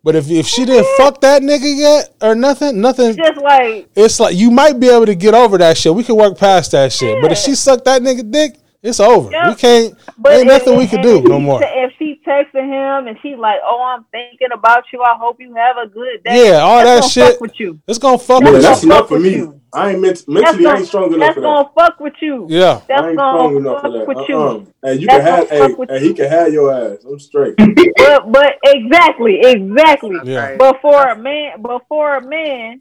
[0.04, 3.16] But if if she didn't fuck that nigga yet or nothing, nothing.
[3.16, 5.94] Just like It's like you might be able to get over that shit.
[5.94, 7.22] We can work past that shit.
[7.22, 9.30] But if she sucked that nigga dick, it's over.
[9.30, 9.48] Yeah.
[9.50, 9.94] We can't.
[10.18, 11.60] But ain't nothing if- we can do no more.
[11.60, 15.00] te- If she texting him and she's like, "Oh, I'm thinking about you.
[15.02, 17.32] I hope you have a good day." Yeah, all that's that shit.
[17.34, 17.78] Fuck with you.
[17.86, 18.88] It's gonna fuck Yeah, with that's you.
[18.88, 19.36] gonna enough for me.
[19.36, 19.60] you.
[19.74, 20.66] I ain't ment- mentally.
[20.66, 21.82] I gonna, ain't strong enough that's for gonna that.
[21.86, 22.46] fuck with you.
[22.50, 22.80] Yeah.
[22.88, 24.06] That's I ain't gonna strong enough for that.
[24.08, 24.24] with Uh-uh.
[24.28, 24.66] you.
[24.82, 27.04] And you That's can have, gonna hey, fuck with and he can have your ass.
[27.04, 27.54] I'm straight.
[27.96, 30.16] But but exactly, exactly.
[30.24, 30.44] Yeah.
[30.50, 30.58] Right.
[30.58, 32.80] But for a man, but for a man,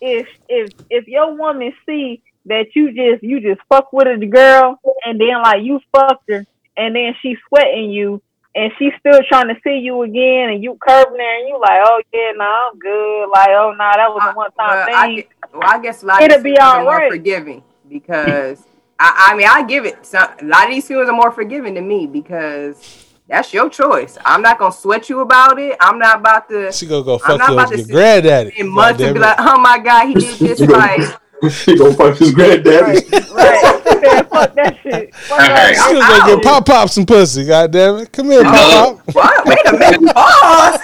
[0.00, 4.78] if if if your woman see that you just you just fuck with a girl
[5.04, 6.44] and then like you fucked her
[6.76, 8.20] and then she's sweating you
[8.54, 11.80] and she's still trying to see you again and you curving there and you like
[11.84, 14.88] oh yeah nah I'm good like oh nah that was a uh, one time Well,
[14.96, 17.10] I, thing gue- well, I guess a lot It'll of be these females are more
[17.10, 18.62] forgiving because
[18.98, 20.04] I, I mean I give it.
[20.04, 24.18] Some, a lot of these feelings are more forgiving to me because that's your choice.
[24.24, 25.76] I'm not gonna sweat you about it.
[25.80, 27.86] I'm not about to She gonna go fuck I'm fuck not your, about to your
[27.86, 28.52] sit granddaddy.
[28.56, 30.60] in months and goddamn be like, oh my god, he did this.
[30.68, 31.00] like,
[31.64, 33.00] he gonna fuck his granddaddy.
[33.10, 35.76] right right Man, fuck that shit fuck that right.
[35.76, 36.08] She shit.
[36.08, 37.44] gonna get pop pop some pussy.
[37.46, 38.12] Goddamn it!
[38.12, 39.06] Come here, pop pop.
[39.14, 39.46] what?
[39.46, 40.80] Wait a minute, pause.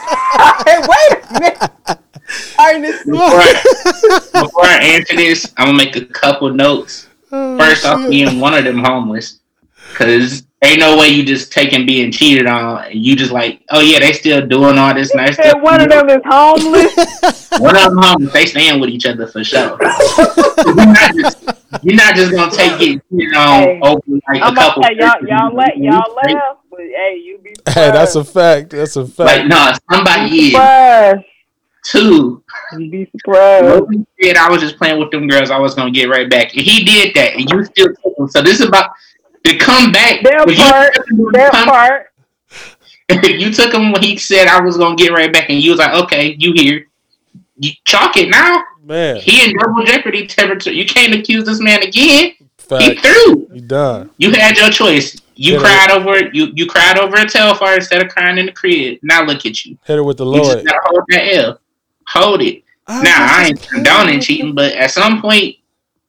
[0.67, 2.01] hey, wait a minute.
[2.59, 7.07] Ernest, Before I, before I answer this, I'm gonna make a couple notes.
[7.31, 9.41] Oh, First off, being one of them homeless,
[9.93, 13.81] because ain't no way you just taking being cheated on and you just like, oh
[13.81, 15.61] yeah, they still doing all this nice stuff.
[15.61, 19.45] One of them is homeless One of them homeless, they staying with each other for
[19.45, 19.79] sure.
[19.81, 21.45] you're, not just,
[21.83, 24.83] you're not just gonna take it, you know, Hey, over like I'm a couple.
[24.83, 25.29] about say y'all persons.
[25.29, 28.71] y'all let y'all laugh but hey you be Hey, that's a fact.
[28.71, 29.19] That's a fact.
[29.19, 29.83] like fact.
[29.91, 31.25] no, somebody is
[31.85, 32.43] two.
[32.79, 35.51] you be surprised Logan said I was just playing with them girls.
[35.51, 38.29] I was gonna get right back, and he did that, and you still took him.
[38.29, 38.91] So this is about
[39.47, 40.23] to come back.
[40.23, 42.13] That If you took him when he that come- part.
[43.25, 45.79] you took him when he said I was gonna get right back, and you was
[45.79, 46.87] like, okay, you here,
[47.59, 48.63] you chalk it now.
[48.85, 50.77] Man, He in double jeopardy territory.
[50.77, 52.33] You can't accuse this man again.
[52.39, 53.01] He fact.
[53.01, 53.49] through.
[53.53, 54.11] You done.
[54.19, 55.17] You had your choice.
[55.35, 55.59] You Yeah.
[55.61, 56.35] cried over it.
[56.35, 58.99] You you cried over a fire instead of crying in the crib.
[59.03, 59.77] Now look at you.
[59.85, 60.67] Hit her with the You just Lord.
[60.67, 61.61] gotta hold that L.
[62.09, 62.63] Hold it.
[62.89, 65.57] Now I ain't condoning cheating, but at some point,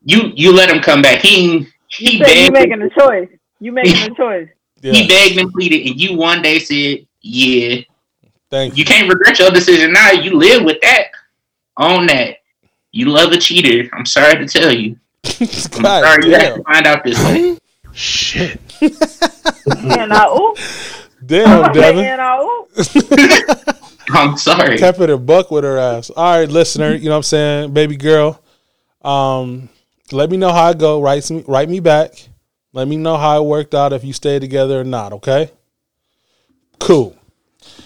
[0.06, 1.19] you you let him come back.
[1.21, 3.29] He he You said you begged, making a choice.
[3.60, 4.47] You making a choice.
[4.81, 7.81] he begged and pleaded, and you one day said, "Yeah."
[8.49, 8.86] Thank You you.
[8.86, 10.12] can't regret your decision now.
[10.12, 11.07] You live with that.
[11.77, 12.38] Own that.
[12.93, 13.89] You love a cheater.
[13.93, 14.97] I'm sorry to tell you.
[15.25, 16.57] I'm God sorry you had damn.
[16.57, 17.57] to find out this way.
[17.93, 18.60] Shit.
[18.81, 20.55] And I ooh,
[21.25, 22.05] Damn, Devin.
[22.05, 22.67] and I ooh.
[24.12, 24.77] I'm sorry.
[24.77, 26.10] Kept it a buck with her ass.
[26.12, 27.73] All right, listener, you know what I'm saying?
[27.73, 28.41] Baby girl.
[29.01, 29.67] Um,
[30.12, 31.02] let me know how it go.
[31.02, 32.30] Write me write me back.
[32.74, 35.52] Let me know how it worked out if you stay together or not, okay?
[36.80, 37.15] Cool.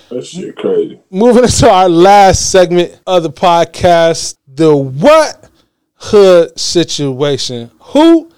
[0.09, 0.99] That shit crazy.
[1.09, 5.49] Moving into our last segment of the podcast, the what
[5.95, 7.71] hood situation.
[7.79, 8.29] Who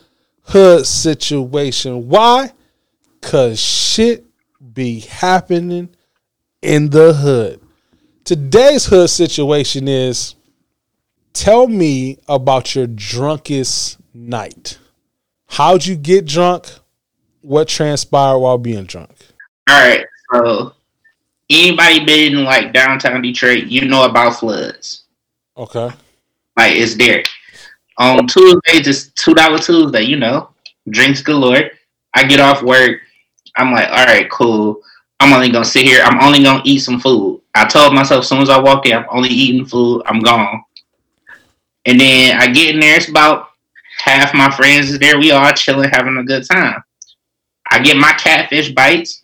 [0.44, 2.08] hood situation?
[2.08, 2.52] Why?
[3.22, 4.26] Cause shit
[4.74, 5.90] be happening
[6.62, 7.62] in the hood.
[8.24, 10.36] Today's hood situation is
[11.34, 14.78] tell me about your drunkest night.
[15.48, 16.68] How'd you get drunk?
[17.42, 19.12] What transpired while being drunk?
[19.70, 20.06] All right.
[20.32, 20.74] So,
[21.50, 25.04] anybody been in like downtown Detroit, you know about floods.
[25.58, 25.92] Okay.
[26.58, 27.24] Like it's there.
[27.98, 30.02] On Tuesdays, just two dollar Tuesday.
[30.02, 30.50] You know,
[30.90, 31.70] drinks galore.
[32.14, 33.02] I get off work.
[33.56, 34.82] I'm like, all right, cool.
[35.20, 36.02] I'm only gonna sit here.
[36.04, 37.42] I'm only gonna eat some food.
[37.54, 40.02] I told myself as soon as I walk in, I'm only eating food.
[40.06, 40.64] I'm gone.
[41.86, 42.96] And then I get in there.
[42.96, 43.50] It's about
[43.98, 45.20] half my friends is there.
[45.20, 46.84] We all chilling, having a good time.
[47.70, 49.24] I get my catfish bites.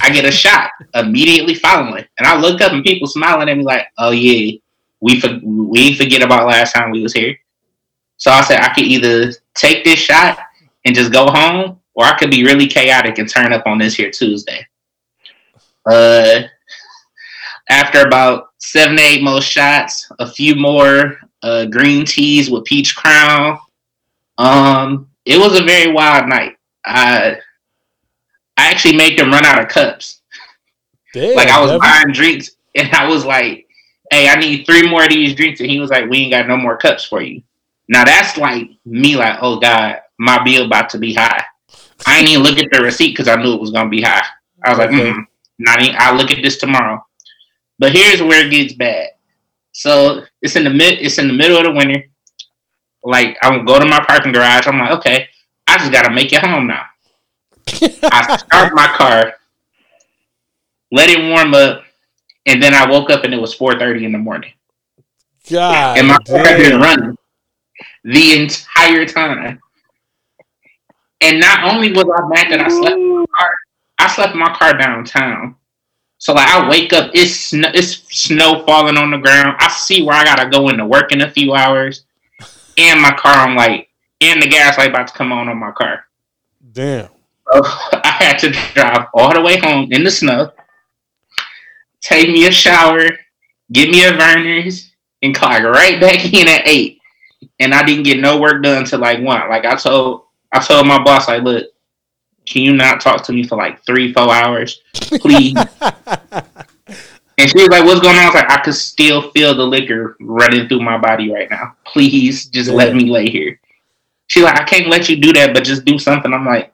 [0.00, 3.64] I get a shot immediately following, and I look up and people smiling at me
[3.64, 4.56] like, "Oh yeah,
[5.00, 7.36] we for- we forget about last time we was here."
[8.16, 10.38] So I said I could either take this shot
[10.84, 13.94] and just go home, or I could be really chaotic and turn up on this
[13.96, 14.64] here Tuesday.
[15.84, 16.42] Uh,
[17.68, 23.58] after about seven eight more shots, a few more uh, green teas with peach crown.
[24.38, 26.56] Um, it was a very wild night.
[26.84, 27.36] I
[28.56, 30.22] I actually made them run out of cups.
[31.14, 31.80] Damn, Like I was Devin.
[31.80, 33.66] buying drinks, and I was like,
[34.10, 36.48] "Hey, I need three more of these drinks," and he was like, "We ain't got
[36.48, 37.42] no more cups for you."
[37.88, 41.44] Now that's like me, like, "Oh God, my bill about to be high."
[42.06, 44.24] I ain't even look at the receipt because I knew it was gonna be high.
[44.64, 45.24] I was like, mm,
[45.58, 47.04] "Not even." I'll look at this tomorrow.
[47.78, 49.10] But here's where it gets bad.
[49.72, 50.98] So it's in the mid.
[51.00, 52.04] It's in the middle of the winter.
[53.04, 54.66] Like I would go to my parking garage.
[54.66, 55.28] I'm like, okay,
[55.66, 56.84] I just gotta make it home now.
[58.02, 59.34] I start my car,
[60.90, 61.84] let it warm up,
[62.46, 64.52] and then I woke up and it was 4:30 in the morning,
[65.50, 67.16] God and my car had been running
[68.04, 69.60] the entire time.
[71.20, 73.50] And not only was I mad that I slept in my car,
[73.98, 75.56] I slept in my car downtown.
[76.18, 79.56] So like I wake up, it's snow, it's snow falling on the ground.
[79.60, 82.04] I see where I gotta go into work in a few hours,
[82.76, 83.88] and my car I'm like,
[84.20, 86.04] and the gas light about to come on on my car.
[86.72, 87.08] Damn.
[87.52, 90.50] So I had to drive all the way home in the snow,
[92.00, 93.10] take me a shower,
[93.72, 94.90] get me a Vernors,
[95.22, 97.00] and clock right back in at eight.
[97.60, 99.48] And I didn't get no work done till like one.
[99.48, 101.66] Like I told, I told my boss, like, look,
[102.48, 104.80] can you not talk to me for like three, four hours,
[105.20, 105.56] please?
[105.80, 108.22] and she was like, what's going on?
[108.22, 111.76] I was like, I could still feel the liquor running through my body right now.
[111.84, 113.60] Please, just let me lay here.
[114.28, 116.32] She's like, I can't let you do that, but just do something.
[116.32, 116.72] I'm like,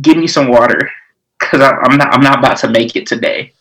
[0.00, 0.90] give me some water
[1.38, 3.52] because I'm not I'm not about to make it today.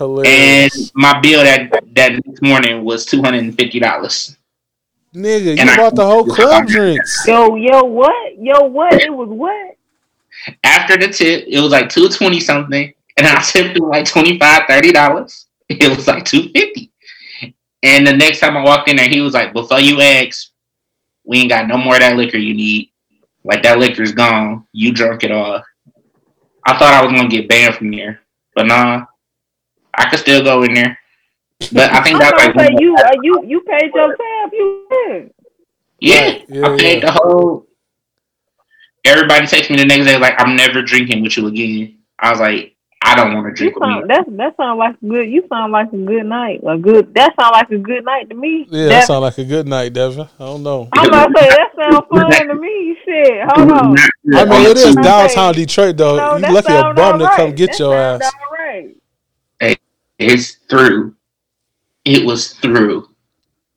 [0.00, 4.36] And my bill that that next morning was two hundred and fifty dollars.
[5.14, 7.26] Nigga, you and I- bought the whole club drinks.
[7.26, 8.38] Yo, yo, what?
[8.38, 8.92] Yo, what?
[8.94, 9.77] It was what?
[10.64, 14.62] After the tip, it was like two twenty something, and I tipped him like 25
[14.68, 15.46] 30 dollars.
[15.68, 16.90] It was like two fifty.
[17.82, 20.50] And the next time I walked in there, he was like, "Before you ask,
[21.24, 22.90] we ain't got no more of that liquor you need.
[23.44, 24.66] Like that liquor's gone.
[24.72, 25.62] You drunk it all."
[26.66, 28.20] I thought I was gonna get banned from here,
[28.54, 29.04] but nah,
[29.94, 30.98] I could still go in there.
[31.72, 34.52] But I think I'm that's gonna like say you, uh, you, you paid your tab.
[34.52, 35.34] You did.
[36.00, 37.06] Yeah, Right, yeah, I paid yeah.
[37.06, 37.66] the whole.
[39.04, 42.40] Everybody texted me the next day like, "I'm never drinking with you again." I was
[42.40, 45.06] like, "I don't want to You drink with sound you." that that sound like a
[45.06, 45.28] good.
[45.30, 46.60] You sound like a good night.
[46.68, 47.14] A good.
[47.14, 48.66] That sound like a good night to me.
[48.68, 50.22] Yeah, that That- sounds like a good night, Devin.
[50.38, 50.88] I don't know.
[50.92, 52.96] I'm about to say that sounds fun to me.
[53.04, 53.96] Shit, hold on.
[54.34, 56.16] I mean, it is downtown Detroit, though.
[56.16, 58.30] No, you lucky a sound bum to come get That your ass.
[58.50, 58.96] alright.
[60.18, 61.14] It's through.
[62.04, 63.08] It was through.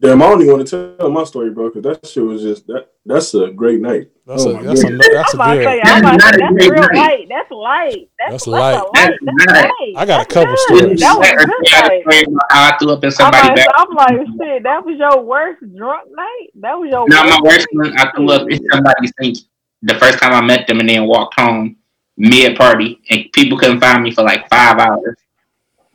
[0.01, 2.65] Damn, I don't even want to tell my story, bro, because that shit was just
[2.67, 2.87] that.
[3.05, 4.09] That's a great night.
[4.25, 5.07] That's Oh a my that's a goodness.
[5.13, 5.87] that's a I'm about to say, good.
[5.87, 6.97] I'm about to say, That's that's not a real great night.
[6.97, 7.25] light.
[7.29, 8.09] That's light.
[8.17, 8.73] That's, That's that's light.
[8.73, 8.83] Light.
[8.93, 9.71] That's That's light.
[9.79, 9.93] light.
[9.97, 10.59] I got a couple good.
[10.59, 10.99] stories.
[11.01, 12.01] That was good night.
[12.01, 13.67] story about how I threw up in I'm like, back.
[13.75, 14.63] I'm like, shit.
[14.63, 16.47] That was your worst drunk night.
[16.55, 17.91] That was your Not my worst night?
[17.93, 17.99] one.
[17.99, 19.37] I threw up in somebody's sink
[19.83, 21.75] the first time I met them, and then walked home
[22.17, 25.17] mid party, and people couldn't find me for like five hours.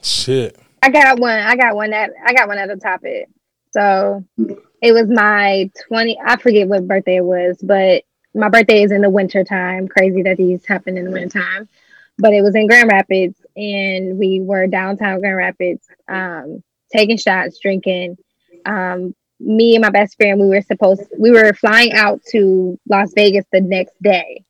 [0.02, 0.56] Shit.
[0.82, 1.38] I got one.
[1.40, 3.28] I got one that I got one at the topic.
[3.76, 4.24] So
[4.80, 6.18] it was my twenty.
[6.24, 8.04] I forget what birthday it was, but
[8.34, 9.86] my birthday is in the winter time.
[9.86, 11.68] Crazy that these happen in the winter time,
[12.16, 17.58] but it was in Grand Rapids, and we were downtown Grand Rapids, um, taking shots,
[17.58, 18.16] drinking.
[18.64, 23.12] Um, me and my best friend, we were supposed we were flying out to Las
[23.14, 24.42] Vegas the next day,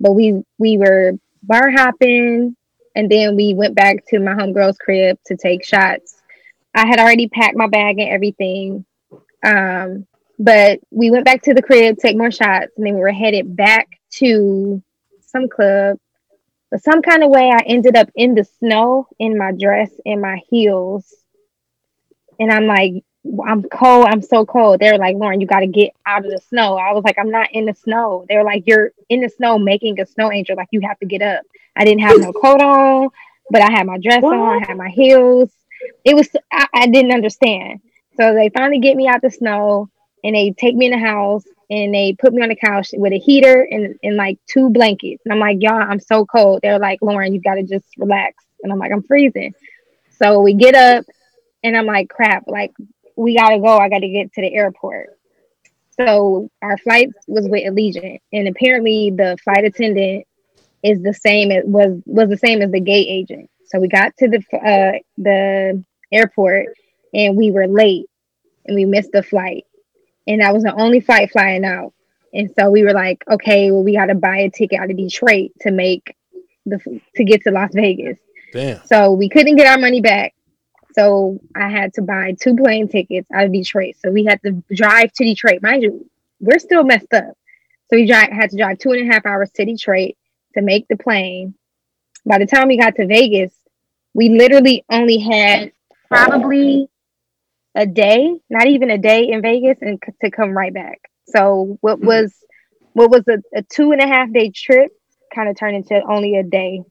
[0.00, 1.12] but we we were
[1.44, 2.56] bar hopping,
[2.96, 6.21] and then we went back to my homegirl's crib to take shots.
[6.74, 8.84] I had already packed my bag and everything.
[9.44, 10.06] Um,
[10.38, 13.54] but we went back to the crib, take more shots, and then we were headed
[13.56, 14.82] back to
[15.26, 15.98] some club.
[16.70, 20.22] But some kind of way I ended up in the snow in my dress and
[20.22, 21.14] my heels.
[22.40, 23.04] And I'm like,
[23.46, 24.06] I'm cold.
[24.06, 24.80] I'm so cold.
[24.80, 26.76] They're like, Lauren, you got to get out of the snow.
[26.76, 28.24] I was like, I'm not in the snow.
[28.28, 30.56] They were like, You're in the snow making a snow angel.
[30.56, 31.42] Like, you have to get up.
[31.76, 33.10] I didn't have no coat on,
[33.50, 35.50] but I had my dress on, I had my heels.
[36.04, 37.80] It was, I, I didn't understand.
[38.16, 39.88] So they finally get me out the snow
[40.24, 43.12] and they take me in the house and they put me on the couch with
[43.12, 45.22] a heater and, and like two blankets.
[45.24, 46.60] And I'm like, y'all, I'm so cold.
[46.62, 48.44] They're like, Lauren, you got to just relax.
[48.62, 49.54] And I'm like, I'm freezing.
[50.22, 51.04] So we get up,
[51.64, 52.72] and I'm like, crap, like
[53.16, 53.76] we gotta go.
[53.76, 55.18] I gotta get to the airport.
[55.98, 60.26] So our flight was with Allegiant, and apparently the flight attendant
[60.82, 63.50] is the same it was was the same as the gate agent.
[63.72, 66.66] So we got to the uh, the airport,
[67.14, 68.06] and we were late,
[68.66, 69.64] and we missed the flight,
[70.26, 71.94] and that was the only flight flying out.
[72.34, 74.96] And so we were like, okay, well, we got to buy a ticket out of
[74.96, 76.14] Detroit to make
[76.66, 76.78] the
[77.16, 78.18] to get to Las Vegas.
[78.52, 78.84] Damn.
[78.84, 80.34] So we couldn't get our money back.
[80.92, 83.94] So I had to buy two plane tickets out of Detroit.
[83.98, 85.62] So we had to drive to Detroit.
[85.62, 86.10] Mind you,
[86.40, 87.32] we're still messed up.
[87.88, 90.16] So we had to drive two and a half hours to Detroit
[90.54, 91.54] to make the plane.
[92.26, 93.54] By the time we got to Vegas,
[94.14, 95.72] we literally only had
[96.08, 96.88] probably
[97.74, 101.00] a day, not even a day in Vegas, and c- to come right back.
[101.26, 102.06] So what hmm.
[102.06, 102.34] was
[102.92, 104.92] what was a, a two and a half day trip
[105.34, 106.82] kind of turned into only a day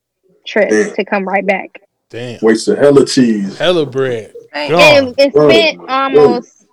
[0.47, 0.93] trip Damn.
[0.95, 1.81] to come right back.
[2.09, 2.39] Damn.
[2.41, 3.57] Wasted hella cheese.
[3.57, 4.33] Hella bread.
[4.53, 4.71] Dang.
[4.71, 4.81] Gone.
[4.81, 5.49] and it Whoa.
[5.49, 6.65] spent almost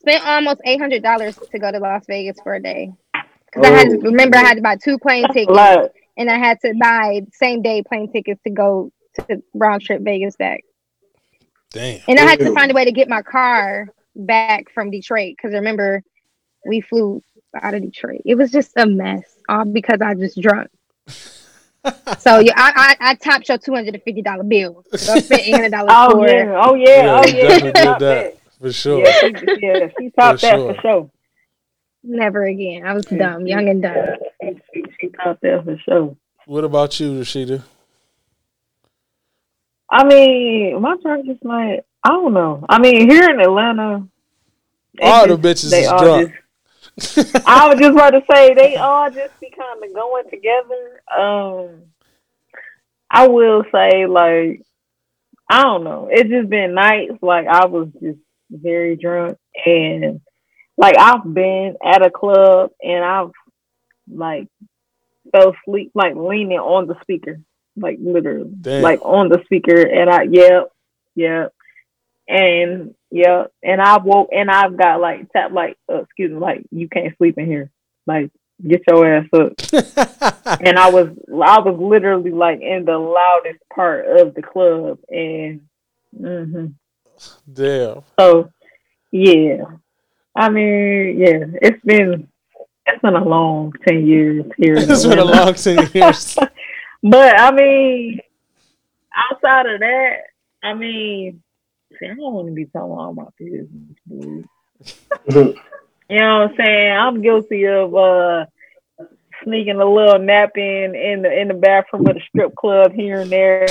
[0.00, 2.92] spent almost eight hundred dollars to go to Las Vegas for a day.
[3.46, 4.00] Because I had to Oh.
[4.02, 5.58] remember I had to buy two plane tickets,
[6.16, 10.36] and I had to buy same day plane tickets to go to round trip Vegas
[10.36, 10.64] back.
[11.70, 12.00] Damn.
[12.08, 15.54] And I had to find a way to get my car back from Detroit because
[15.54, 16.02] remember
[16.66, 17.22] we flew
[17.60, 18.22] out of Detroit.
[18.24, 20.68] It was just a mess, all because I just drunk.
[22.18, 24.84] so yeah, I, I I topped your two hundred and fifty dollar bill.
[24.96, 27.48] So I spent eight hundred dollars Oh for yeah, oh yeah, Yeah, oh yeah.
[27.48, 28.38] definitely She did that.
[28.60, 28.98] For sure.
[28.98, 30.74] Yeah, she, yeah, she topped For that sure.
[30.74, 31.10] for sure.
[32.02, 32.84] never again.
[32.86, 33.94] I was dumb, young and dumb.
[34.42, 36.16] She, she, she topped that for sure.
[36.46, 37.62] What about you, Rashida?
[39.90, 42.64] I mean, my drunk is like I don't know.
[42.68, 44.06] I mean, here in Atlanta,
[45.02, 46.30] All the bitches is drunk.
[46.32, 46.42] just-
[47.46, 51.00] I was just about to say they all just be kind of going together.
[51.16, 51.82] Um,
[53.10, 54.62] I will say like
[55.48, 56.08] I don't know.
[56.10, 58.18] It's just been nights like I was just
[58.50, 60.20] very drunk and
[60.76, 63.30] like I've been at a club and I've
[64.10, 64.48] like
[65.32, 67.40] fell asleep like leaning on the speaker
[67.80, 68.82] like literally Damn.
[68.82, 70.72] like on the speaker and I yep
[71.14, 71.54] yep
[72.28, 76.64] and yeah and I woke and I've got like tap like uh, excuse me like
[76.70, 77.70] you can't sleep in here
[78.06, 78.30] like
[78.66, 79.52] get your ass up
[80.60, 85.62] and I was I was literally like in the loudest part of the club and
[86.18, 86.66] mm-hmm.
[87.52, 88.02] Damn.
[88.18, 88.50] so
[89.10, 89.64] yeah
[90.36, 92.28] I mean yeah it's been
[92.88, 96.36] it's been a long ten years here It's been a long ten years.
[97.02, 98.20] But I mean,
[99.14, 100.16] outside of that,
[100.62, 101.42] I mean,
[101.98, 105.54] see, I don't want to be talking all my business, dude.
[106.10, 106.92] You know what I'm saying?
[106.92, 108.46] I'm guilty of uh
[109.44, 113.20] sneaking a little nap in in the in the bathroom of the strip club here
[113.20, 113.66] and there.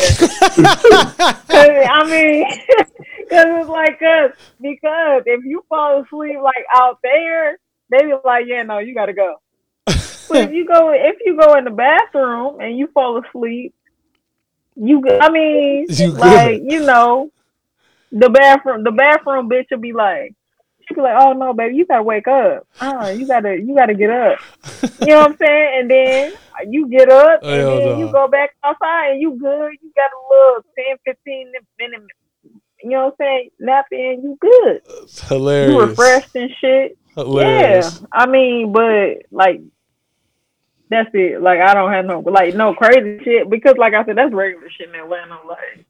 [1.49, 4.31] I mean, because it's like us.
[4.61, 7.57] Because if you fall asleep like out there,
[7.89, 9.37] they be like, "Yeah, no, you gotta go."
[10.29, 13.73] But if you go, if you go in the bathroom and you fall asleep,
[14.75, 15.01] you.
[15.19, 17.31] I mean, You like you know,
[18.11, 20.35] the bathroom, the bathroom bitch will be like,
[20.87, 22.65] she be like, "Oh no, baby, you gotta wake up.
[22.79, 24.39] Uh, you gotta, you gotta get up."
[24.99, 25.79] You know what I'm saying?
[25.79, 26.33] And then
[26.71, 29.71] you get up, and Hell then you go back outside, and you good.
[29.81, 32.01] You got a little 10, 15 minute.
[32.83, 33.49] You know what I'm saying?
[33.59, 34.81] Nap in, you good.
[35.03, 35.71] It's hilarious.
[35.71, 36.97] You refreshed and shit.
[37.15, 37.99] Hilarious.
[38.01, 39.61] Yeah, I mean, but like
[40.89, 41.41] that's it.
[41.41, 44.69] Like I don't have no like no crazy shit because like I said, that's regular
[44.69, 45.37] shit in Atlanta.
[45.47, 45.85] Like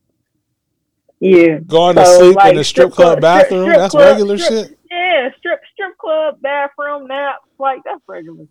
[1.19, 3.63] yeah, Going to So, sleep like, in a strip strip club club- bathroom?
[3.63, 4.79] strip That's club- regular strip- shit?
[4.91, 8.45] yeah, strip strip club bathroom naps like that's regular.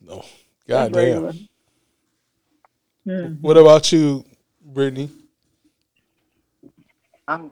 [0.00, 0.16] No.
[0.16, 0.28] That's
[0.66, 1.02] God damn.
[1.24, 1.32] regular.
[3.04, 3.34] Hmm.
[3.40, 4.24] What about you,
[4.72, 5.10] Brittni?
[7.28, 7.50] I'm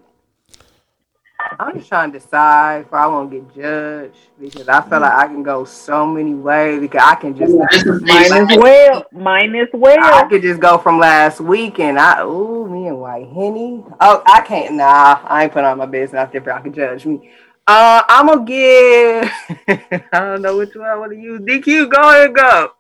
[1.59, 5.27] I'm just trying to decide if I won't get judged because I feel like I
[5.27, 8.07] can go so many ways because I can just That's the thing.
[8.07, 9.07] Mine as well.
[9.13, 10.29] Mine as I well.
[10.29, 13.85] could just go from last week and I ooh me and White Henny.
[14.01, 14.75] Oh, I can't.
[14.75, 16.55] Nah, I ain't putting on my business out there.
[16.55, 17.31] I can judge me.
[17.67, 19.33] Uh, I'm gonna give.
[20.13, 21.41] I don't know which one I want to use.
[21.41, 22.73] DQ, go ahead, go.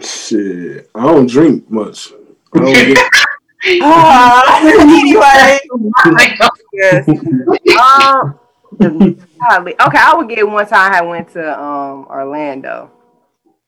[0.00, 2.12] Shit, I don't drink much.
[2.54, 3.10] I don't get,
[3.80, 5.58] Ah, anyway,
[6.72, 7.06] yes.
[7.76, 8.38] Um,
[9.48, 9.74] golly.
[9.80, 12.90] okay, I would get one time I went to um Orlando,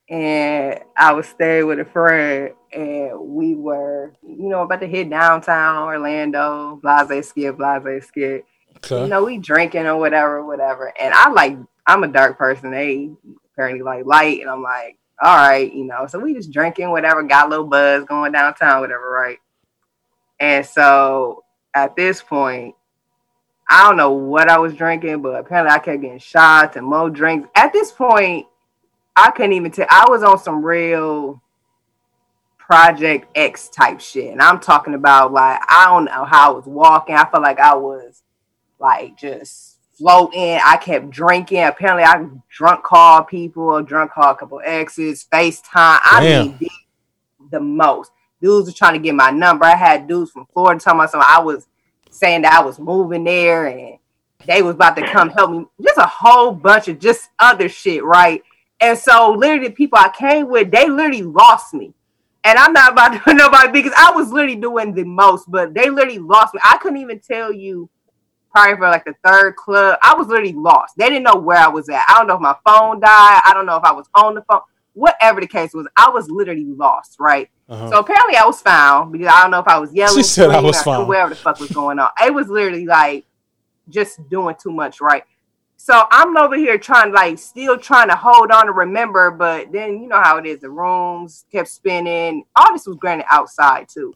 [0.09, 5.11] and I was staying with a friend, and we were, you know, about to hit
[5.11, 8.11] downtown Orlando, blase skip, blase.
[8.17, 8.43] You
[8.79, 9.09] Okay.
[9.09, 10.93] know, we drinking or whatever, whatever.
[11.01, 12.71] And I like, I'm a dark person.
[12.71, 13.11] They
[13.53, 16.07] apparently like light, and I'm like, all right, you know.
[16.09, 19.39] So we just drinking, whatever, got a little buzz going downtown, whatever, right?
[20.41, 22.75] And so at this point,
[23.69, 27.11] I don't know what I was drinking, but apparently I kept getting shots and more
[27.11, 27.49] drinks.
[27.55, 28.47] At this point,
[29.17, 29.87] I couldn't even tell.
[29.91, 31.43] I was on some real
[32.67, 34.33] Project X type shit.
[34.33, 37.15] And I'm talking about like I don't know how I was walking.
[37.15, 38.23] I felt like I was
[38.81, 40.59] like just floating.
[40.65, 41.63] I kept drinking.
[41.63, 46.01] Apparently I drunk called people, drunk called a couple exes, FaceTime.
[46.03, 46.47] I Damn.
[46.47, 46.71] mean the,
[47.53, 48.11] the most.
[48.47, 49.65] Dudes were trying to get my number.
[49.65, 51.29] I had dudes from Florida talking about something.
[51.29, 51.67] I was
[52.11, 53.99] saying that I was moving there and
[54.47, 55.65] they was about to come help me.
[55.83, 58.45] Just a whole bunch of just other shit, right?
[58.81, 61.93] And so literally people I came with, they literally lost me.
[62.45, 65.91] And I'm not about to nobody because I was literally doing the most, but they
[65.91, 66.61] literally lost me.
[66.63, 67.91] I couldn't even tell you
[68.53, 69.99] probably for like the third club.
[70.05, 70.95] I was literally lost.
[70.97, 72.05] They didn't know where I was at.
[72.09, 73.41] I don't know if my phone died.
[73.45, 74.61] I don't know if I was on the phone.
[74.97, 77.51] Whatever the case was, I was literally lost, right?
[77.69, 77.91] Uh-huh.
[77.91, 80.49] So apparently I was found because I don't know if I was yelling, She said
[80.49, 81.09] I was or found.
[81.09, 82.09] whatever the fuck was going on.
[82.25, 83.27] It was literally like
[83.91, 85.23] just doing too much, right?
[85.77, 90.01] So I'm over here trying, like, still trying to hold on to remember, but then
[90.03, 90.61] you know how it is.
[90.61, 92.45] The rooms kept spinning.
[92.57, 94.15] All this was granted outside too.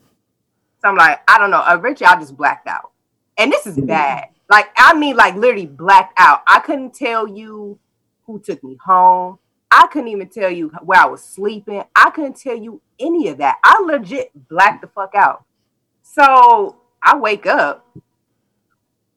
[0.81, 1.63] So I'm like, I don't know.
[1.69, 2.93] Eventually, I just blacked out,
[3.37, 4.29] and this is bad.
[4.49, 6.41] Like, I mean, like literally blacked out.
[6.47, 7.79] I couldn't tell you
[8.25, 9.39] who took me home.
[9.71, 11.83] I couldn't even tell you where I was sleeping.
[11.95, 13.59] I couldn't tell you any of that.
[13.63, 15.45] I legit blacked the fuck out.
[16.03, 17.87] So I wake up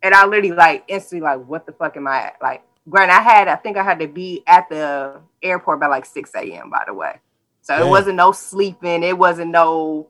[0.03, 2.37] and I literally like instantly like, what the fuck am I at?
[2.41, 6.05] Like, granted, I had I think I had to be at the airport by like
[6.05, 6.69] 6 a.m.
[6.69, 7.19] by the way.
[7.61, 7.87] So Damn.
[7.87, 10.09] it wasn't no sleeping, it wasn't no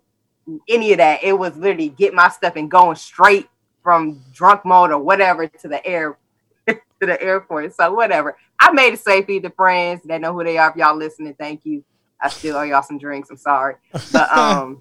[0.67, 1.23] any of that.
[1.23, 3.47] It was literally get my stuff and going straight
[3.81, 6.17] from drunk mode or whatever to the air
[6.67, 7.73] to the airport.
[7.75, 8.37] So whatever.
[8.63, 10.03] I made it safely to friends.
[10.05, 10.69] They know who they are.
[10.69, 11.83] If y'all listening, thank you.
[12.21, 13.29] I still owe y'all some drinks.
[13.29, 13.75] I'm sorry.
[14.13, 14.79] But um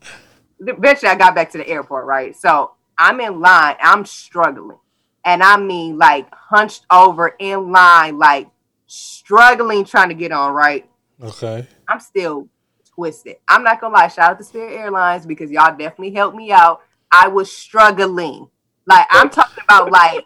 [0.61, 2.37] eventually I got back to the airport, right?
[2.37, 4.79] So I'm in line, I'm struggling.
[5.25, 8.49] And I mean like hunched over in line, like
[8.87, 10.89] struggling trying to get on, right?
[11.21, 11.67] Okay.
[11.89, 12.49] I'm still
[12.95, 13.37] twisted.
[13.49, 16.83] I'm not gonna lie, shout out to Spirit Airlines because y'all definitely helped me out.
[17.11, 18.49] I was struggling.
[18.87, 20.25] Like I'm talking about like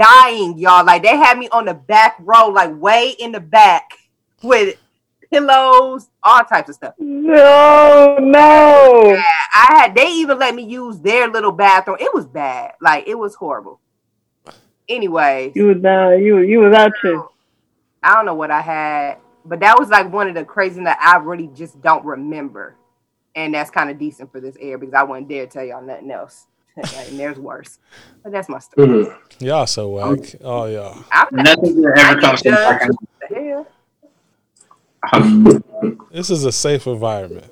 [0.00, 0.84] dying, y'all.
[0.84, 3.90] Like they had me on the back row, like way in the back
[4.42, 4.76] with
[5.30, 6.94] pillows, all types of stuff.
[6.98, 9.22] No, no.
[9.54, 11.98] I had they even let me use their little bathroom.
[12.00, 12.72] It was bad.
[12.80, 13.80] Like it was horrible.
[14.88, 16.22] Anyway, You was down.
[16.22, 17.22] You you was out here.
[18.02, 20.98] I don't know what I had, but that was like one of the crazy that
[21.00, 22.76] I really just don't remember.
[23.36, 26.10] And that's kind of decent for this air because I wouldn't dare tell y'all nothing
[26.10, 26.46] else.
[26.76, 27.78] and there's worse.
[28.22, 28.86] But that's my story.
[28.88, 29.16] Mhm.
[29.40, 30.34] Y'all so whack.
[30.42, 31.04] Oh y'all.
[31.12, 32.96] I'm Nothing I ever comes from the
[33.34, 33.66] hell.
[36.12, 37.46] This is a safe environment.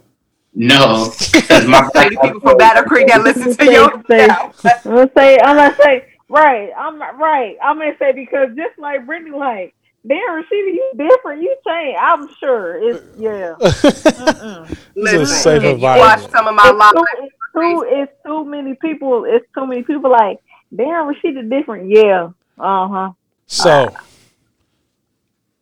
[0.54, 4.02] No, because my people from Battle Creek that listen to you.
[4.08, 4.50] Say- I'm
[4.84, 5.38] gonna say.
[5.38, 6.04] I'm gonna say.
[6.28, 6.70] Right.
[6.76, 7.56] I'm right.
[7.62, 9.74] I'm gonna say because just like Brittni, like
[10.06, 11.42] damn, Rashida, you different.
[11.42, 11.98] You changed.
[12.00, 12.76] I'm sure.
[12.90, 13.54] It's yeah.
[13.60, 14.68] Mm-mm.
[14.68, 16.22] This is a Listen, safe if you environment.
[16.22, 17.30] watch some of my It's live,
[17.62, 18.44] too, it's too.
[18.44, 19.24] Many people.
[19.24, 20.10] It's too many people.
[20.10, 20.38] Like
[20.74, 21.90] damn, Rashida different.
[21.90, 22.30] Yeah.
[22.58, 23.12] Uh huh.
[23.46, 23.94] So,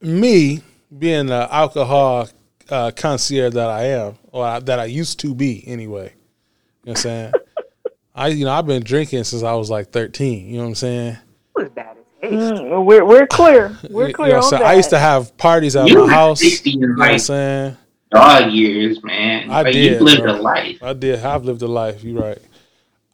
[0.00, 0.62] me
[0.96, 2.28] being the alcohol
[2.68, 6.92] uh, concierge that I am, or I, that I used to be anyway, you know
[6.92, 7.32] what I'm saying?
[8.14, 10.46] I, you know, I've been drinking since I was like 13.
[10.46, 11.08] You know what I'm saying?
[11.08, 11.18] it
[11.54, 12.32] was bad as hell.
[12.32, 13.76] Mm, we're we're clear.
[13.90, 14.70] We're You clear know what I'm on that.
[14.70, 16.42] I used to have parties at you my house.
[16.42, 17.76] You 60 in know what I'm saying?
[18.10, 19.50] dog years, man.
[19.50, 19.98] I like, did.
[19.98, 20.36] You lived bro.
[20.36, 20.82] a life.
[20.82, 21.24] I did.
[21.24, 22.02] I've lived a life.
[22.04, 22.38] You're right.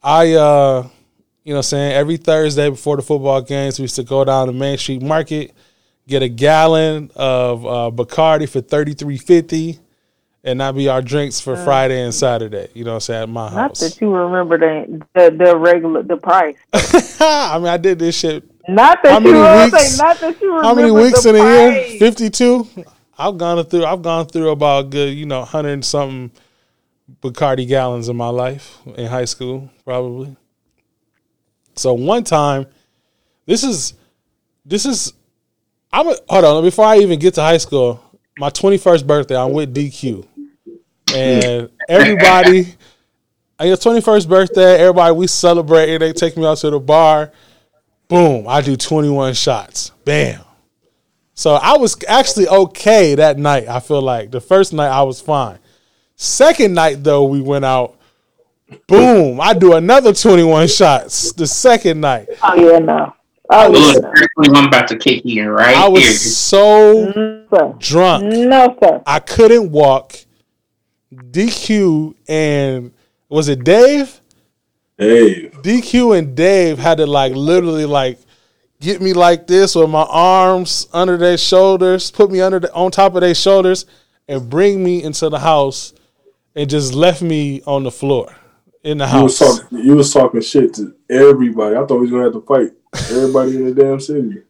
[0.01, 0.87] I, uh,
[1.43, 4.53] you know, saying every Thursday before the football games, we used to go down to
[4.53, 5.53] Main Street Market,
[6.07, 9.79] get a gallon of uh, Bacardi for thirty three fifty.
[10.45, 11.63] And that be our drinks for uh.
[11.63, 12.67] Friday and Saturday.
[12.73, 13.23] You know what I'm saying?
[13.23, 13.55] At my house.
[13.55, 16.57] Not that you remember the, the, the regular the price.
[17.21, 20.73] I mean, I did this shit not that you weeks, not that you remember How
[20.73, 21.99] many weeks in a year?
[21.99, 22.67] 52?
[23.17, 23.85] I've gone through.
[23.85, 26.31] I've gone through about good, you know, hundred and something
[27.21, 30.35] Bacardi gallons in my life in high school, probably.
[31.75, 32.67] So one time,
[33.45, 33.93] this is,
[34.65, 35.13] this is,
[35.91, 38.01] I'm a, hold on before I even get to high school.
[38.37, 40.25] My twenty first birthday, I'm with DQ,
[41.13, 42.75] and everybody.
[43.59, 45.95] On your twenty first birthday, everybody we celebrate.
[45.99, 47.31] They take me out to the bar.
[48.07, 48.47] Boom!
[48.47, 49.91] I do twenty one shots.
[50.03, 50.41] Bam.
[51.35, 53.67] So I was actually okay that night.
[53.67, 55.59] I feel like the first night I was fine.
[56.15, 57.97] Second night though, we went out.
[58.87, 59.39] Boom!
[59.41, 61.31] I do another twenty one shots.
[61.33, 63.13] The second night, Oh yeah, no.
[63.49, 65.91] Oh was- yeah, Look, I'm about to kick you right I here.
[65.91, 67.75] was so no.
[67.79, 68.23] drunk.
[68.25, 69.01] No sir.
[69.05, 70.13] I couldn't walk.
[71.13, 72.91] DQ and
[73.29, 74.19] was it Dave?
[74.97, 78.19] Hey, DQ and Dave had to like literally like
[78.83, 82.91] get me like this with my arms under their shoulders, put me under the, on
[82.91, 83.85] top of their shoulders,
[84.27, 85.93] and bring me into the house,
[86.53, 88.35] and just left me on the floor
[88.83, 89.59] in the you was house.
[89.59, 89.79] talking.
[89.79, 91.75] You was talking shit to everybody.
[91.75, 92.71] I thought we was gonna have to fight
[93.09, 94.43] everybody in the damn city.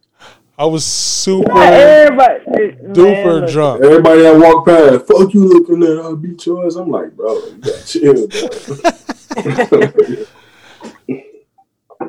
[0.58, 2.44] I was super Not everybody.
[2.46, 3.84] Man, duper look, drunk.
[3.84, 6.74] Everybody that walked past, fuck you looking at, I'll beat your ass.
[6.74, 10.24] I'm like, bro, you gotta chill, bro.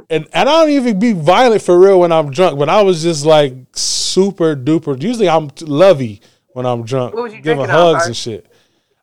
[0.09, 3.01] and and I don't even be violent for real when I'm drunk, but I was
[3.03, 5.01] just like super duper.
[5.01, 6.21] Usually I'm lovey
[6.53, 8.07] when I'm drunk, What was you giving on, hugs Purse?
[8.07, 8.51] and shit.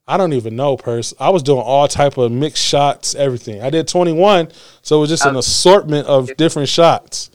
[0.09, 1.15] I don't even know, purse.
[1.21, 3.63] I was doing all type of mixed shots, everything.
[3.63, 4.49] I did 21,
[4.83, 5.39] so it was just an Oh.
[5.39, 7.31] assortment of different shots.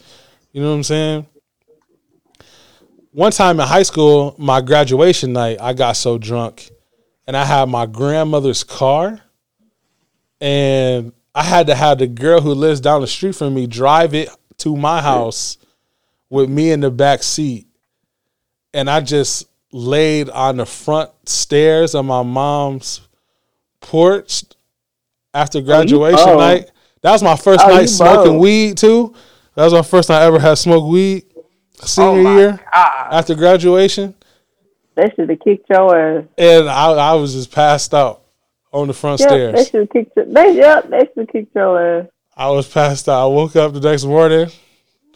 [0.52, 1.26] You know what I'm saying?
[3.12, 6.70] One time in high school, my graduation night, I got so drunk,
[7.26, 9.22] and I had my grandmother's car,
[10.42, 14.16] and I had to have the girl who lives down the street from me drive
[14.16, 14.28] it
[14.58, 15.60] to my house
[16.32, 17.68] with me in the back seat.
[18.74, 23.02] And I just laid on the front stairs of my mom's
[23.82, 24.46] porch
[25.32, 26.40] after oh, graduation oh.
[26.40, 26.72] night.
[27.04, 28.42] That was my first Oh, night smoking bold.
[28.42, 29.14] weed too.
[29.54, 31.24] That was my first time I ever had smoked weed.
[31.84, 33.08] Senior Oh year God.
[33.14, 34.16] after graduation.
[34.96, 36.24] They should have kicked your ass.
[36.36, 38.24] And I, I was just passed out
[38.82, 39.54] on the front Yep, stairs.
[39.56, 40.26] they should have kicked your.
[40.26, 42.08] They yep, they should have kicked your ass.
[42.36, 43.24] I was passed out.
[43.24, 44.48] I woke up the next morning.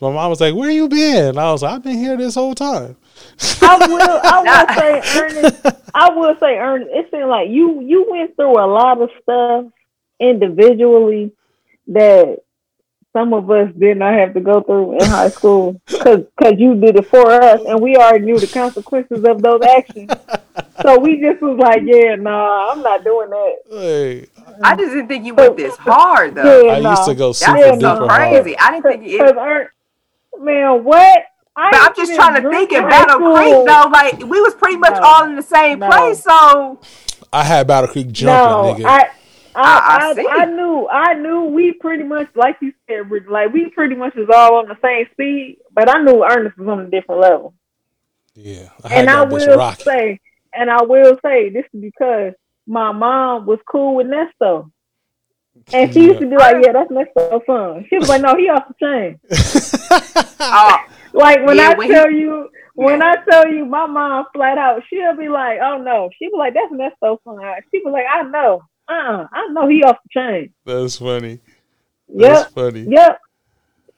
[0.01, 2.55] My mom was like, "Where you been?" I was like, "I've been here this whole
[2.55, 2.97] time."
[3.62, 4.20] I will.
[4.24, 5.66] I will say, Ernest.
[5.93, 6.89] I will say, Ernest.
[6.91, 9.66] It seemed like you you went through a lot of stuff
[10.20, 11.32] individually
[11.88, 12.38] that
[13.14, 16.26] some of us did not have to go through in high school because
[16.57, 20.12] you did it for us, and we already knew the consequences of those actions.
[20.86, 23.55] So we just was like, yeah, nah, I'm not doing that.
[23.70, 24.28] Hey,
[24.64, 26.66] I just didn't think you went this hard though.
[26.66, 26.89] Yeah, I nah.
[26.91, 28.30] used to go That super Yeah, was so duper hard.
[28.30, 28.57] crazy.
[28.57, 29.38] I didn't think Because it.
[29.38, 29.72] Ernest,
[30.39, 31.24] man, what?
[31.55, 33.36] I But I'm just trying to think in high Battle school.
[33.36, 33.89] Creek though.
[33.91, 35.01] Like we was pretty much No.
[35.03, 35.88] all in the same No.
[35.89, 36.80] place, so
[37.34, 38.86] I had Battle Creek No, jumping, nigga.
[38.88, 39.09] I,
[39.56, 43.52] I- I, I I, knew, I knew we pretty much, like you said, Rick, like
[43.54, 46.80] we pretty much was all on the same speed, but I knew Ernest was on
[46.82, 47.54] a different level.
[48.36, 50.20] yeah, I And I will say,
[50.54, 52.34] and I will say, this is because
[52.68, 54.72] my mom was cool with Nesto.
[55.74, 58.49] And she used to be like, yeah, that's Nesto's fun." She was like, no, he
[58.49, 59.20] off the chain.
[60.39, 60.78] uh,
[61.14, 63.02] Like when Yeah, I when he- tell you, when.
[63.04, 66.54] I tell you, my mom flat out, she'll be like, "Oh no," she be like,
[66.54, 67.38] "That's Nesto's fun."
[67.70, 71.39] She was like, "I know, uh, uh I know he off the chain." That's funny.
[72.10, 72.89] That's Yep, funny.
[72.89, 73.20] yep.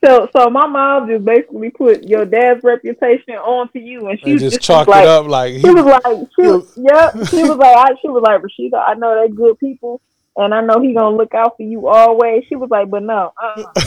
[0.04, 4.38] So, so my mom just basically put your dad's reputation onto you, and she And
[4.38, 7.16] just just chalk like, it up like he, She was like, she was, yep.
[7.30, 10.00] She was like, I, she was like, Rashida, I know they good people,
[10.36, 12.44] and I know he gonna look out for you always.
[12.48, 13.62] She was like, but no, uh,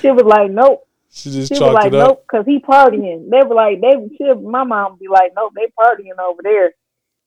[0.00, 0.86] she was like, nope.
[1.10, 2.08] she just She was chalked like, it up.
[2.08, 3.30] nope, because he partying.
[3.30, 6.72] They were like, they she, my mom would be like, nope, they partying over there.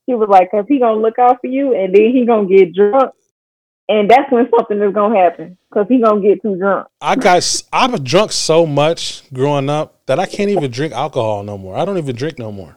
[0.06, 2.74] She was like, because he gonna look out for you, and then he gonna get
[2.74, 3.12] drunk,
[3.88, 6.88] and that's when something is gonna happen, because he gonna get too drunk.
[7.00, 11.56] I got I've drunk so much growing up that I can't even drink alcohol no
[11.58, 11.76] more.
[11.76, 12.76] I don't even drink no more.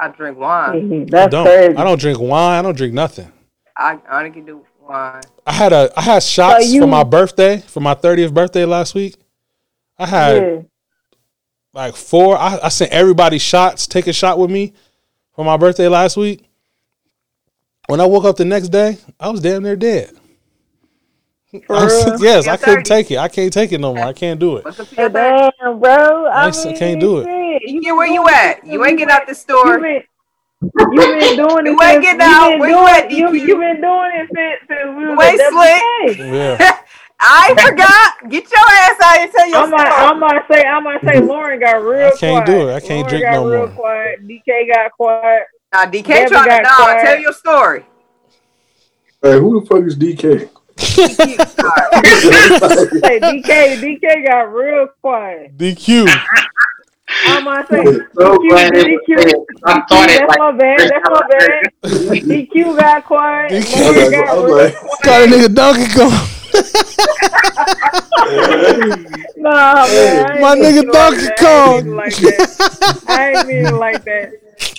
[0.00, 0.88] I drink wine.
[0.88, 1.44] Mhm, I That's don't.
[1.44, 1.76] crazy.
[1.76, 2.58] I don't drink wine.
[2.58, 3.30] I don't drink nothing.
[3.76, 5.20] I I only can do wine.
[5.46, 8.94] I had a I had shots you- for my birthday for my thirtieth birthday last
[8.94, 9.16] week.
[9.98, 10.58] I had yeah.
[11.74, 12.38] like four.
[12.38, 13.86] I, I sent everybody shots.
[13.86, 14.72] Take a shot with me
[15.40, 16.44] for my birthday last week.
[17.86, 20.10] When I woke up the next day, I was damn near dead.
[21.66, 23.02] For I was- yes, You're I couldn't 30.
[23.02, 23.16] take it.
[23.16, 24.04] I can't take it no more.
[24.04, 24.66] I can't do it.
[24.66, 25.52] What's up to your third?
[25.62, 26.26] Damn, bro.
[26.28, 27.62] I mean, can't do it.
[27.64, 28.66] You, Yeah, where you at?
[28.66, 29.78] You ain't getting out the You store.
[29.80, 30.02] been,
[30.62, 31.70] you been doing it.
[31.70, 32.50] You ain't since- getting you out.
[32.50, 35.40] been Where you doing- at, You, you been doing it since, since we was Wait,
[35.48, 36.18] Slick.
[36.18, 36.80] Yeah.
[37.22, 38.30] I forgot.
[38.30, 39.82] Get your ass out and tell your I'm story.
[39.82, 42.46] gonna, I'm gonna say, I'm gonna say, Lauren got real I can't quiet.
[42.46, 42.72] do it.
[42.74, 43.76] I can't Lauren drink got no real more.
[43.76, 44.26] Quiet.
[44.26, 45.42] DK got quiet.
[45.72, 46.76] Now DK Devin trying to got dog.
[46.76, 47.04] quiet.
[47.04, 47.84] Tell your story.
[49.22, 50.48] Hey, who the fuck is DK?
[50.78, 51.14] Say
[53.20, 53.50] DK,
[53.82, 55.56] DK got real quiet.
[55.58, 56.06] DQ.
[57.26, 59.10] I'm gonna say So DQ, glad DQ.
[59.64, 60.78] I thought it that's like my bad.
[60.78, 61.62] That's my bad.
[62.24, 63.50] DQ got quiet.
[63.52, 66.26] DQ Lauren got like, real I was Got a nigga Donkey Kong.
[69.36, 70.40] Nah, man.
[70.40, 71.66] My nigga it Donkey like Kong.
[71.66, 73.08] I ain't mean it like that.
[73.08, 74.32] I ain't mean like that.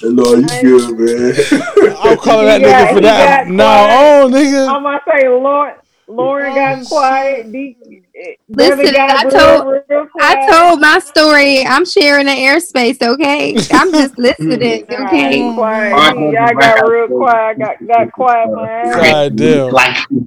[0.04, 1.94] no, you good, man.
[2.02, 3.46] I'm calling that He got- nigga for that.
[3.46, 4.00] got No, quiet.
[4.00, 4.76] oh nigga.
[4.76, 5.76] I'm gonna say Lauren.
[6.12, 7.52] Lauren Oh, got quiet.
[7.52, 7.78] D,
[8.16, 11.66] eh, Listen, got I told- real I told my story.
[11.66, 13.56] I'm sharing the airspace, okay?
[13.74, 15.54] I'm just listening, Y'all okay?
[15.56, 16.16] quiet.
[16.34, 17.60] Y'all got real quiet.
[17.60, 18.92] Got got quiet, man.
[19.12, 19.74] God damn.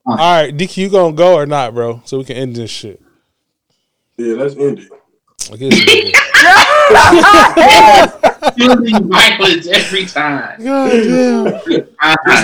[0.07, 2.01] All right, DQ, you gonna go or not, bro?
[2.05, 3.01] So we can end this shit.
[4.17, 4.91] Yeah, let's end it.
[5.53, 6.24] I guess
[6.91, 8.81] we did.
[8.81, 10.63] choosing violence every time.
[10.63, 11.45] God damn.
[11.45, 11.85] This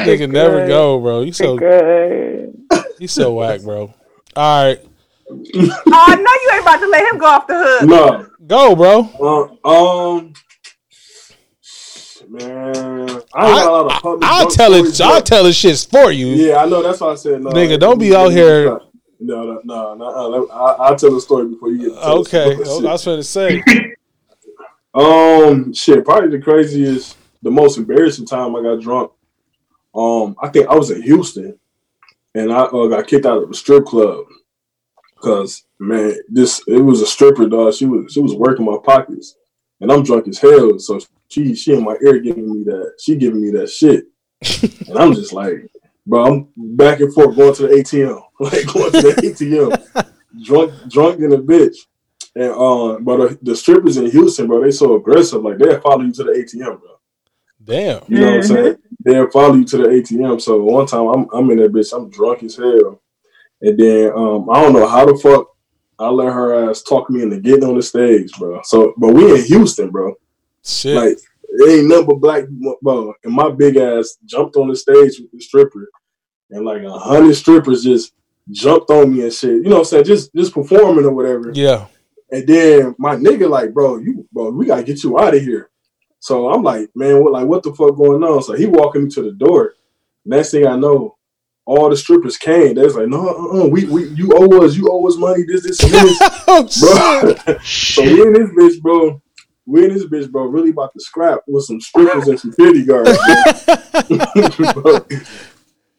[0.07, 1.22] nigga never go, bro.
[1.22, 2.57] You so Good.
[2.99, 3.93] you so whack, bro.
[4.36, 4.80] All right,
[5.28, 7.88] Oh, I know you ain't about to let him go off the hook.
[7.88, 9.59] No, go, bro.
[9.64, 10.32] uh, um,
[12.28, 14.24] man, I ain't got a lot of public.
[14.28, 14.78] I'll tell it.
[14.93, 16.28] stories, I'll tell the shits for you.
[16.28, 16.82] Yeah, I know.
[16.82, 17.51] That's why I said no.
[17.51, 18.64] Nigga, don't be out here-
[19.20, 20.47] No, no, no, no.
[20.51, 21.88] uh, I, I'll tell the story before you get.
[21.91, 22.86] To tell the Okay, story.
[22.86, 23.62] Oh, I was gonna say.
[24.95, 26.05] Um, shit.
[26.05, 29.12] Probably the craziest, the most embarrassing time I got drunk.
[29.95, 31.59] Um, I think I was in Houston,
[32.34, 34.24] and I uh, got kicked out of a strip club
[35.16, 37.74] because man, this it was a stripper dog.
[37.74, 39.36] She was she was working my pockets,
[39.80, 40.78] and I'm drunk as hell.
[40.78, 44.07] So she she in my ear giving me that she giving me that shit,
[44.88, 45.70] and I'm just like,
[46.07, 50.12] bro, I'm back and forth going to the ATM, like going to the ATM,
[50.45, 51.76] drunk drunk in a bitch.
[52.41, 55.43] And um, but uh, the strippers in Houston, bro, they so aggressive.
[55.43, 56.99] Like they'll follow you to the ATM, bro.
[57.62, 58.03] Damn.
[58.09, 58.76] You know what I'm saying?
[59.05, 60.41] They'll follow you to the ATM.
[60.41, 63.03] So one time I'm I'm in that bitch, I'm drunk as hell.
[63.61, 65.49] And then um I don't know how the fuck
[65.99, 68.62] I let her ass talk me into getting on the stage, bro.
[68.64, 70.14] So but we in Houston, bro.
[70.64, 70.97] Shit.
[70.97, 72.45] Like it ain't nothing but black
[72.80, 73.12] bro.
[73.22, 75.91] And my big ass jumped on the stage with the stripper.
[76.49, 78.14] And like a hundred strippers just
[78.51, 79.57] jumped on me and shit.
[79.57, 80.05] You know what I'm saying?
[80.05, 81.51] Just just performing or whatever.
[81.53, 81.84] yeah.
[82.33, 85.70] And then my nigga like, bro, you bro, we gotta get you out of here.
[86.20, 88.43] So I'm like, man, what like what the fuck going on?
[88.43, 89.74] So he walking me to the door.
[90.24, 91.16] Next thing I know,
[91.64, 92.74] all the strippers came.
[92.74, 95.62] They was like, no, uh-uh, we we you owe us, you owe us money, this,
[95.62, 96.18] this, and this,
[96.49, 97.45] Oh shit.
[97.47, 97.57] bro.
[97.64, 99.22] so we in this bitch, bro.
[99.66, 103.16] We in this bitch, bro, really about to scrap with some strippers and security guards.
[104.74, 105.07] bro.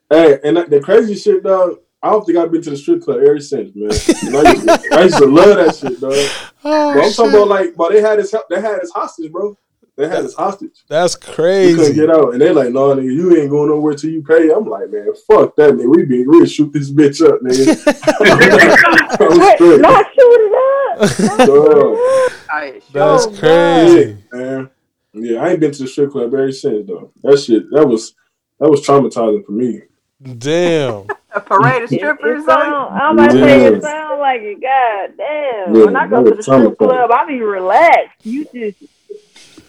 [0.10, 1.78] hey, and the crazy shit, dog.
[2.04, 3.92] I don't think I've been to the strip club ever since, man.
[3.92, 6.16] I, used to, I used to love that shit, dog.
[6.64, 9.58] Oh, Bro, I'm talking about like, but they had his they had his hostage, bro.
[9.98, 10.84] They had his hostage.
[10.88, 11.72] That's crazy.
[11.72, 14.22] He couldn't get out, and they like, no, nigga, you ain't going nowhere till you
[14.22, 14.52] pay.
[14.52, 15.90] I'm like, man, fuck that, nigga.
[15.96, 17.66] We be we shoot this bitch up, nigga.
[19.22, 21.48] I'm not shoot it up.
[21.48, 22.82] Dog.
[22.94, 24.18] That's Oh, crazy.
[24.34, 24.70] Yeah, man.
[25.14, 27.12] Yeah, I ain't been to the strip club ever since though.
[27.24, 28.14] That shit, that was
[28.60, 29.82] that was traumatizing for me.
[30.22, 31.08] Damn.
[31.34, 33.80] A parade of strippers it on sound, I'm about to say it Yeah.
[33.80, 34.62] sound like it.
[34.62, 35.76] God damn.
[35.76, 38.18] Yeah, when I go to the strip club, I be relaxed.
[38.24, 38.78] You just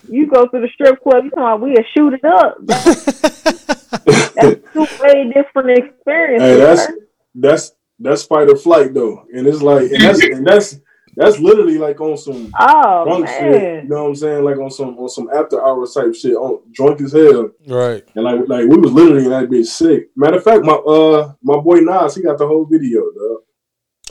[0.08, 2.56] you go to the strip club, you talking about we'll shoot it up.
[2.60, 3.04] That's,
[4.34, 6.48] that's two way different experiences.
[6.48, 6.96] Hey, that's sir.
[7.34, 10.80] that's that's fight or flight though, and it's like, and that's and that's
[11.14, 13.84] that's literally like on some oh drunk shit.
[13.84, 14.44] You know what I'm saying?
[14.44, 16.34] Like on some on some after hours type shit.
[16.34, 17.50] On drunk as hell.
[17.66, 18.02] right.
[18.14, 20.10] And like like we was literally in that bitch sick.
[20.16, 23.38] Matter of fact, my uh my boy Nas, he got the whole video, dog.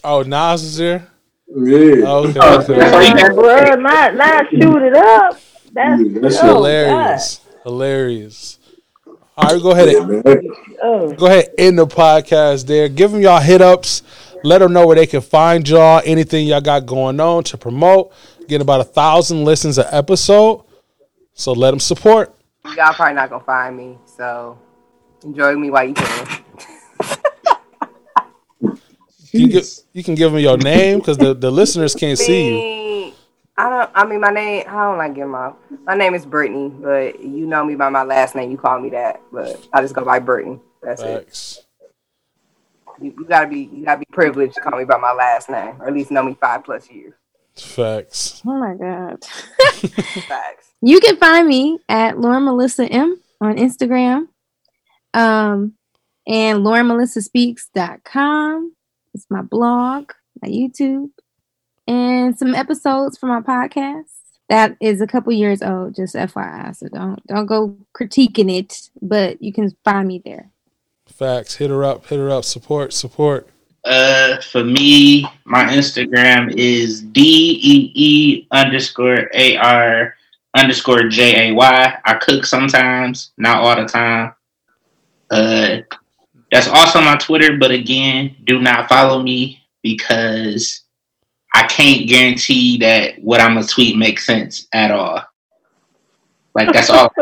[0.03, 1.07] Oh, Nas is there.
[1.47, 2.05] Yeah.
[2.07, 2.39] Okay.
[2.41, 2.77] Oh, okay.
[2.77, 3.01] yeah.
[3.01, 5.39] you got- Bro, not not shoot it up.
[5.73, 7.41] That's Yeah, that shit oh, Hilarious.
[7.63, 8.57] Hilarious.
[9.37, 9.91] All right, go ahead.
[9.91, 10.21] Yeah, And, man.
[10.23, 10.39] God.
[10.83, 11.13] Oh.
[11.13, 11.49] go ahead.
[11.57, 12.89] End the podcast there.
[12.89, 14.03] Give them y'all hit ups.
[14.43, 16.01] Let them know where they can find y'all.
[16.03, 18.11] Anything y'all got going on to promote.
[18.41, 20.63] Getting about a thousand listens an episode.
[21.33, 22.35] So let them support.
[22.75, 24.59] Y'all probably not gonna find me, so
[25.23, 26.43] enjoy me while you can.
[29.33, 33.13] You, get, you can give them your name because the, the listeners can't see you.
[33.57, 33.91] I don't.
[33.93, 34.65] I mean, my name.
[34.67, 35.53] I don't like giving my.
[35.85, 38.51] My name is Brittni, but you know me by my last name.
[38.51, 40.59] You call me that, but I just go by Brittni.
[40.81, 41.65] That's it.
[43.01, 43.03] Facts.
[43.03, 43.69] You, you gotta be.
[43.73, 46.23] You gotta be privileged to call me by my last name, or at least know
[46.23, 47.13] me five plus years.
[47.55, 48.41] Facts.
[48.45, 49.23] Oh my god.
[50.27, 50.71] Facts.
[50.81, 54.27] You can find me at Lauren Melissa M on Instagram.
[55.13, 55.73] Um
[56.27, 58.75] and LaurenMelissaSpeaks.com.
[59.13, 61.09] It's my blog, my YouTube,
[61.87, 64.05] and some episodes for my podcast.
[64.47, 66.73] That is a couple years old, just FYI.
[66.75, 70.50] So don't don't go critiquing it, but you can find me there.
[71.21, 71.57] Facts.
[71.57, 72.07] Hit her up.
[72.07, 72.43] Hit her up.
[72.43, 72.93] Support.
[72.93, 73.47] Support.
[73.85, 77.21] Uh, for me, my Instagram is D
[77.61, 80.15] E E underscore A R
[80.55, 81.99] underscore J A Y.
[82.03, 84.33] I cook sometimes, not all the time.
[85.29, 85.81] Uh,
[86.51, 90.85] that's also my Twitter, but again, do not follow me because
[91.53, 95.21] I can't guarantee that what I'm gonna tweet makes sense at all.
[96.55, 97.13] Like that's all.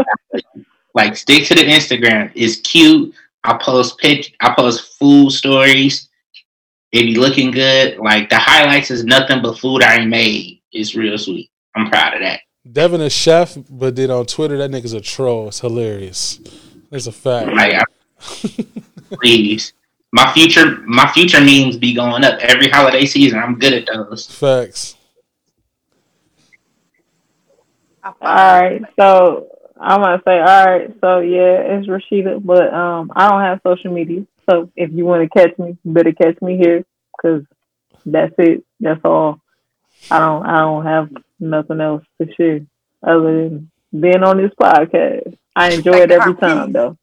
[0.94, 2.32] like stick to the Instagram.
[2.34, 3.14] It's cute.
[3.44, 4.36] I post pic.
[4.42, 6.10] I post food stories
[6.92, 7.98] It be looking good.
[7.98, 10.62] Like the highlights is nothing but food I made.
[10.72, 11.50] It's real sweet.
[11.76, 12.42] I'm proud of that.
[12.72, 15.48] Devin is chef, but then on Twitter that nigga's a troll.
[15.48, 16.40] It's hilarious.
[16.92, 17.52] That's a fact.
[17.54, 17.84] Like, I,
[19.16, 19.74] please,
[20.12, 23.40] my future, my future memes be going up every holiday season.
[23.40, 24.28] I'm good at those.
[24.28, 24.98] Facts.
[28.04, 29.48] All right, so
[29.80, 33.92] I'm gonna say, all right, so yeah, it's Rashida, but um, I don't have social
[33.92, 34.26] media.
[34.50, 36.84] So if you want to catch me, you better catch me here,
[37.22, 37.44] cause
[38.06, 38.64] that's it.
[38.80, 39.40] That's all.
[40.12, 41.10] I don't, I don't have
[41.40, 42.62] nothing else to share
[43.04, 45.38] other than being on this podcast.
[45.56, 46.98] I enjoy it every time, though.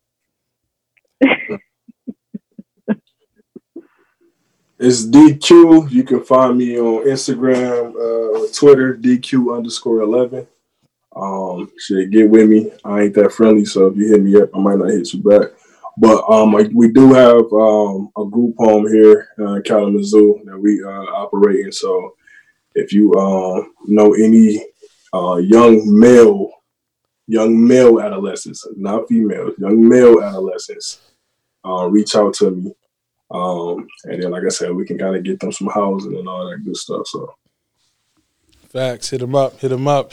[4.79, 5.91] It's DQ.
[5.91, 10.47] You can find me on Instagram, uh, Twitter, DQ underscore 11.
[11.17, 12.71] Um, shit, get with me.
[12.85, 15.23] I ain't that friendly, so if you hit me up, I might not hit you
[15.23, 15.51] back.
[15.97, 20.59] But um, I, we do have um, a group home here uh, in Kalamazoo that
[20.59, 21.73] we uh, operate in.
[21.73, 22.17] So
[22.75, 24.63] if you uh, know any
[25.15, 26.51] uh, young male,
[27.27, 31.01] young male adolescents, not females, young male adolescents,
[31.65, 32.75] uh, reach out to me.
[33.31, 36.29] Um, and then, like I said, we can kind of get them some housing and
[36.29, 37.07] all that good stuff.
[37.07, 37.35] So,
[38.69, 39.11] Facts.
[39.11, 39.59] Hit them up.
[39.61, 40.13] Hit them up.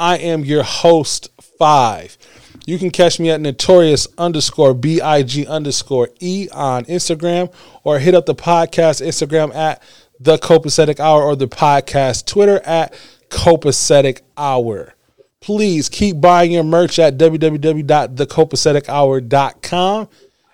[0.00, 1.28] I am your host,
[1.58, 2.16] Five.
[2.64, 7.52] You can catch me at notorious underscore BIG underscore E on Instagram
[7.84, 9.82] or hit up the podcast Instagram at
[10.18, 12.94] the Copacetic Hour or the podcast Twitter at
[13.28, 14.94] Copacetic Hour.
[15.40, 20.08] Please keep buying your merch at www.thecopacetichour.com.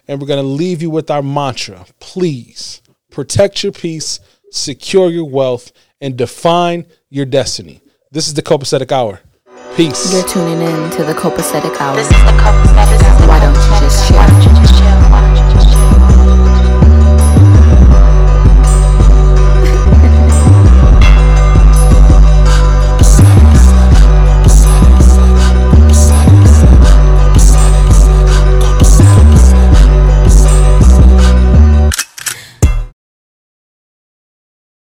[0.09, 1.87] And we're going to leave you with our mantra.
[2.01, 2.83] Please
[3.13, 4.19] protect your peace,
[4.51, 5.71] secure your wealth,
[6.01, 7.81] and define your destiny.
[8.11, 9.21] This is the Copacetic Hour.
[9.77, 10.11] Peace.
[10.11, 11.97] You're tuning in to the Copacetic Hour.
[11.97, 13.29] This is the Copacetic Hour.
[13.29, 14.66] Why don't you just share?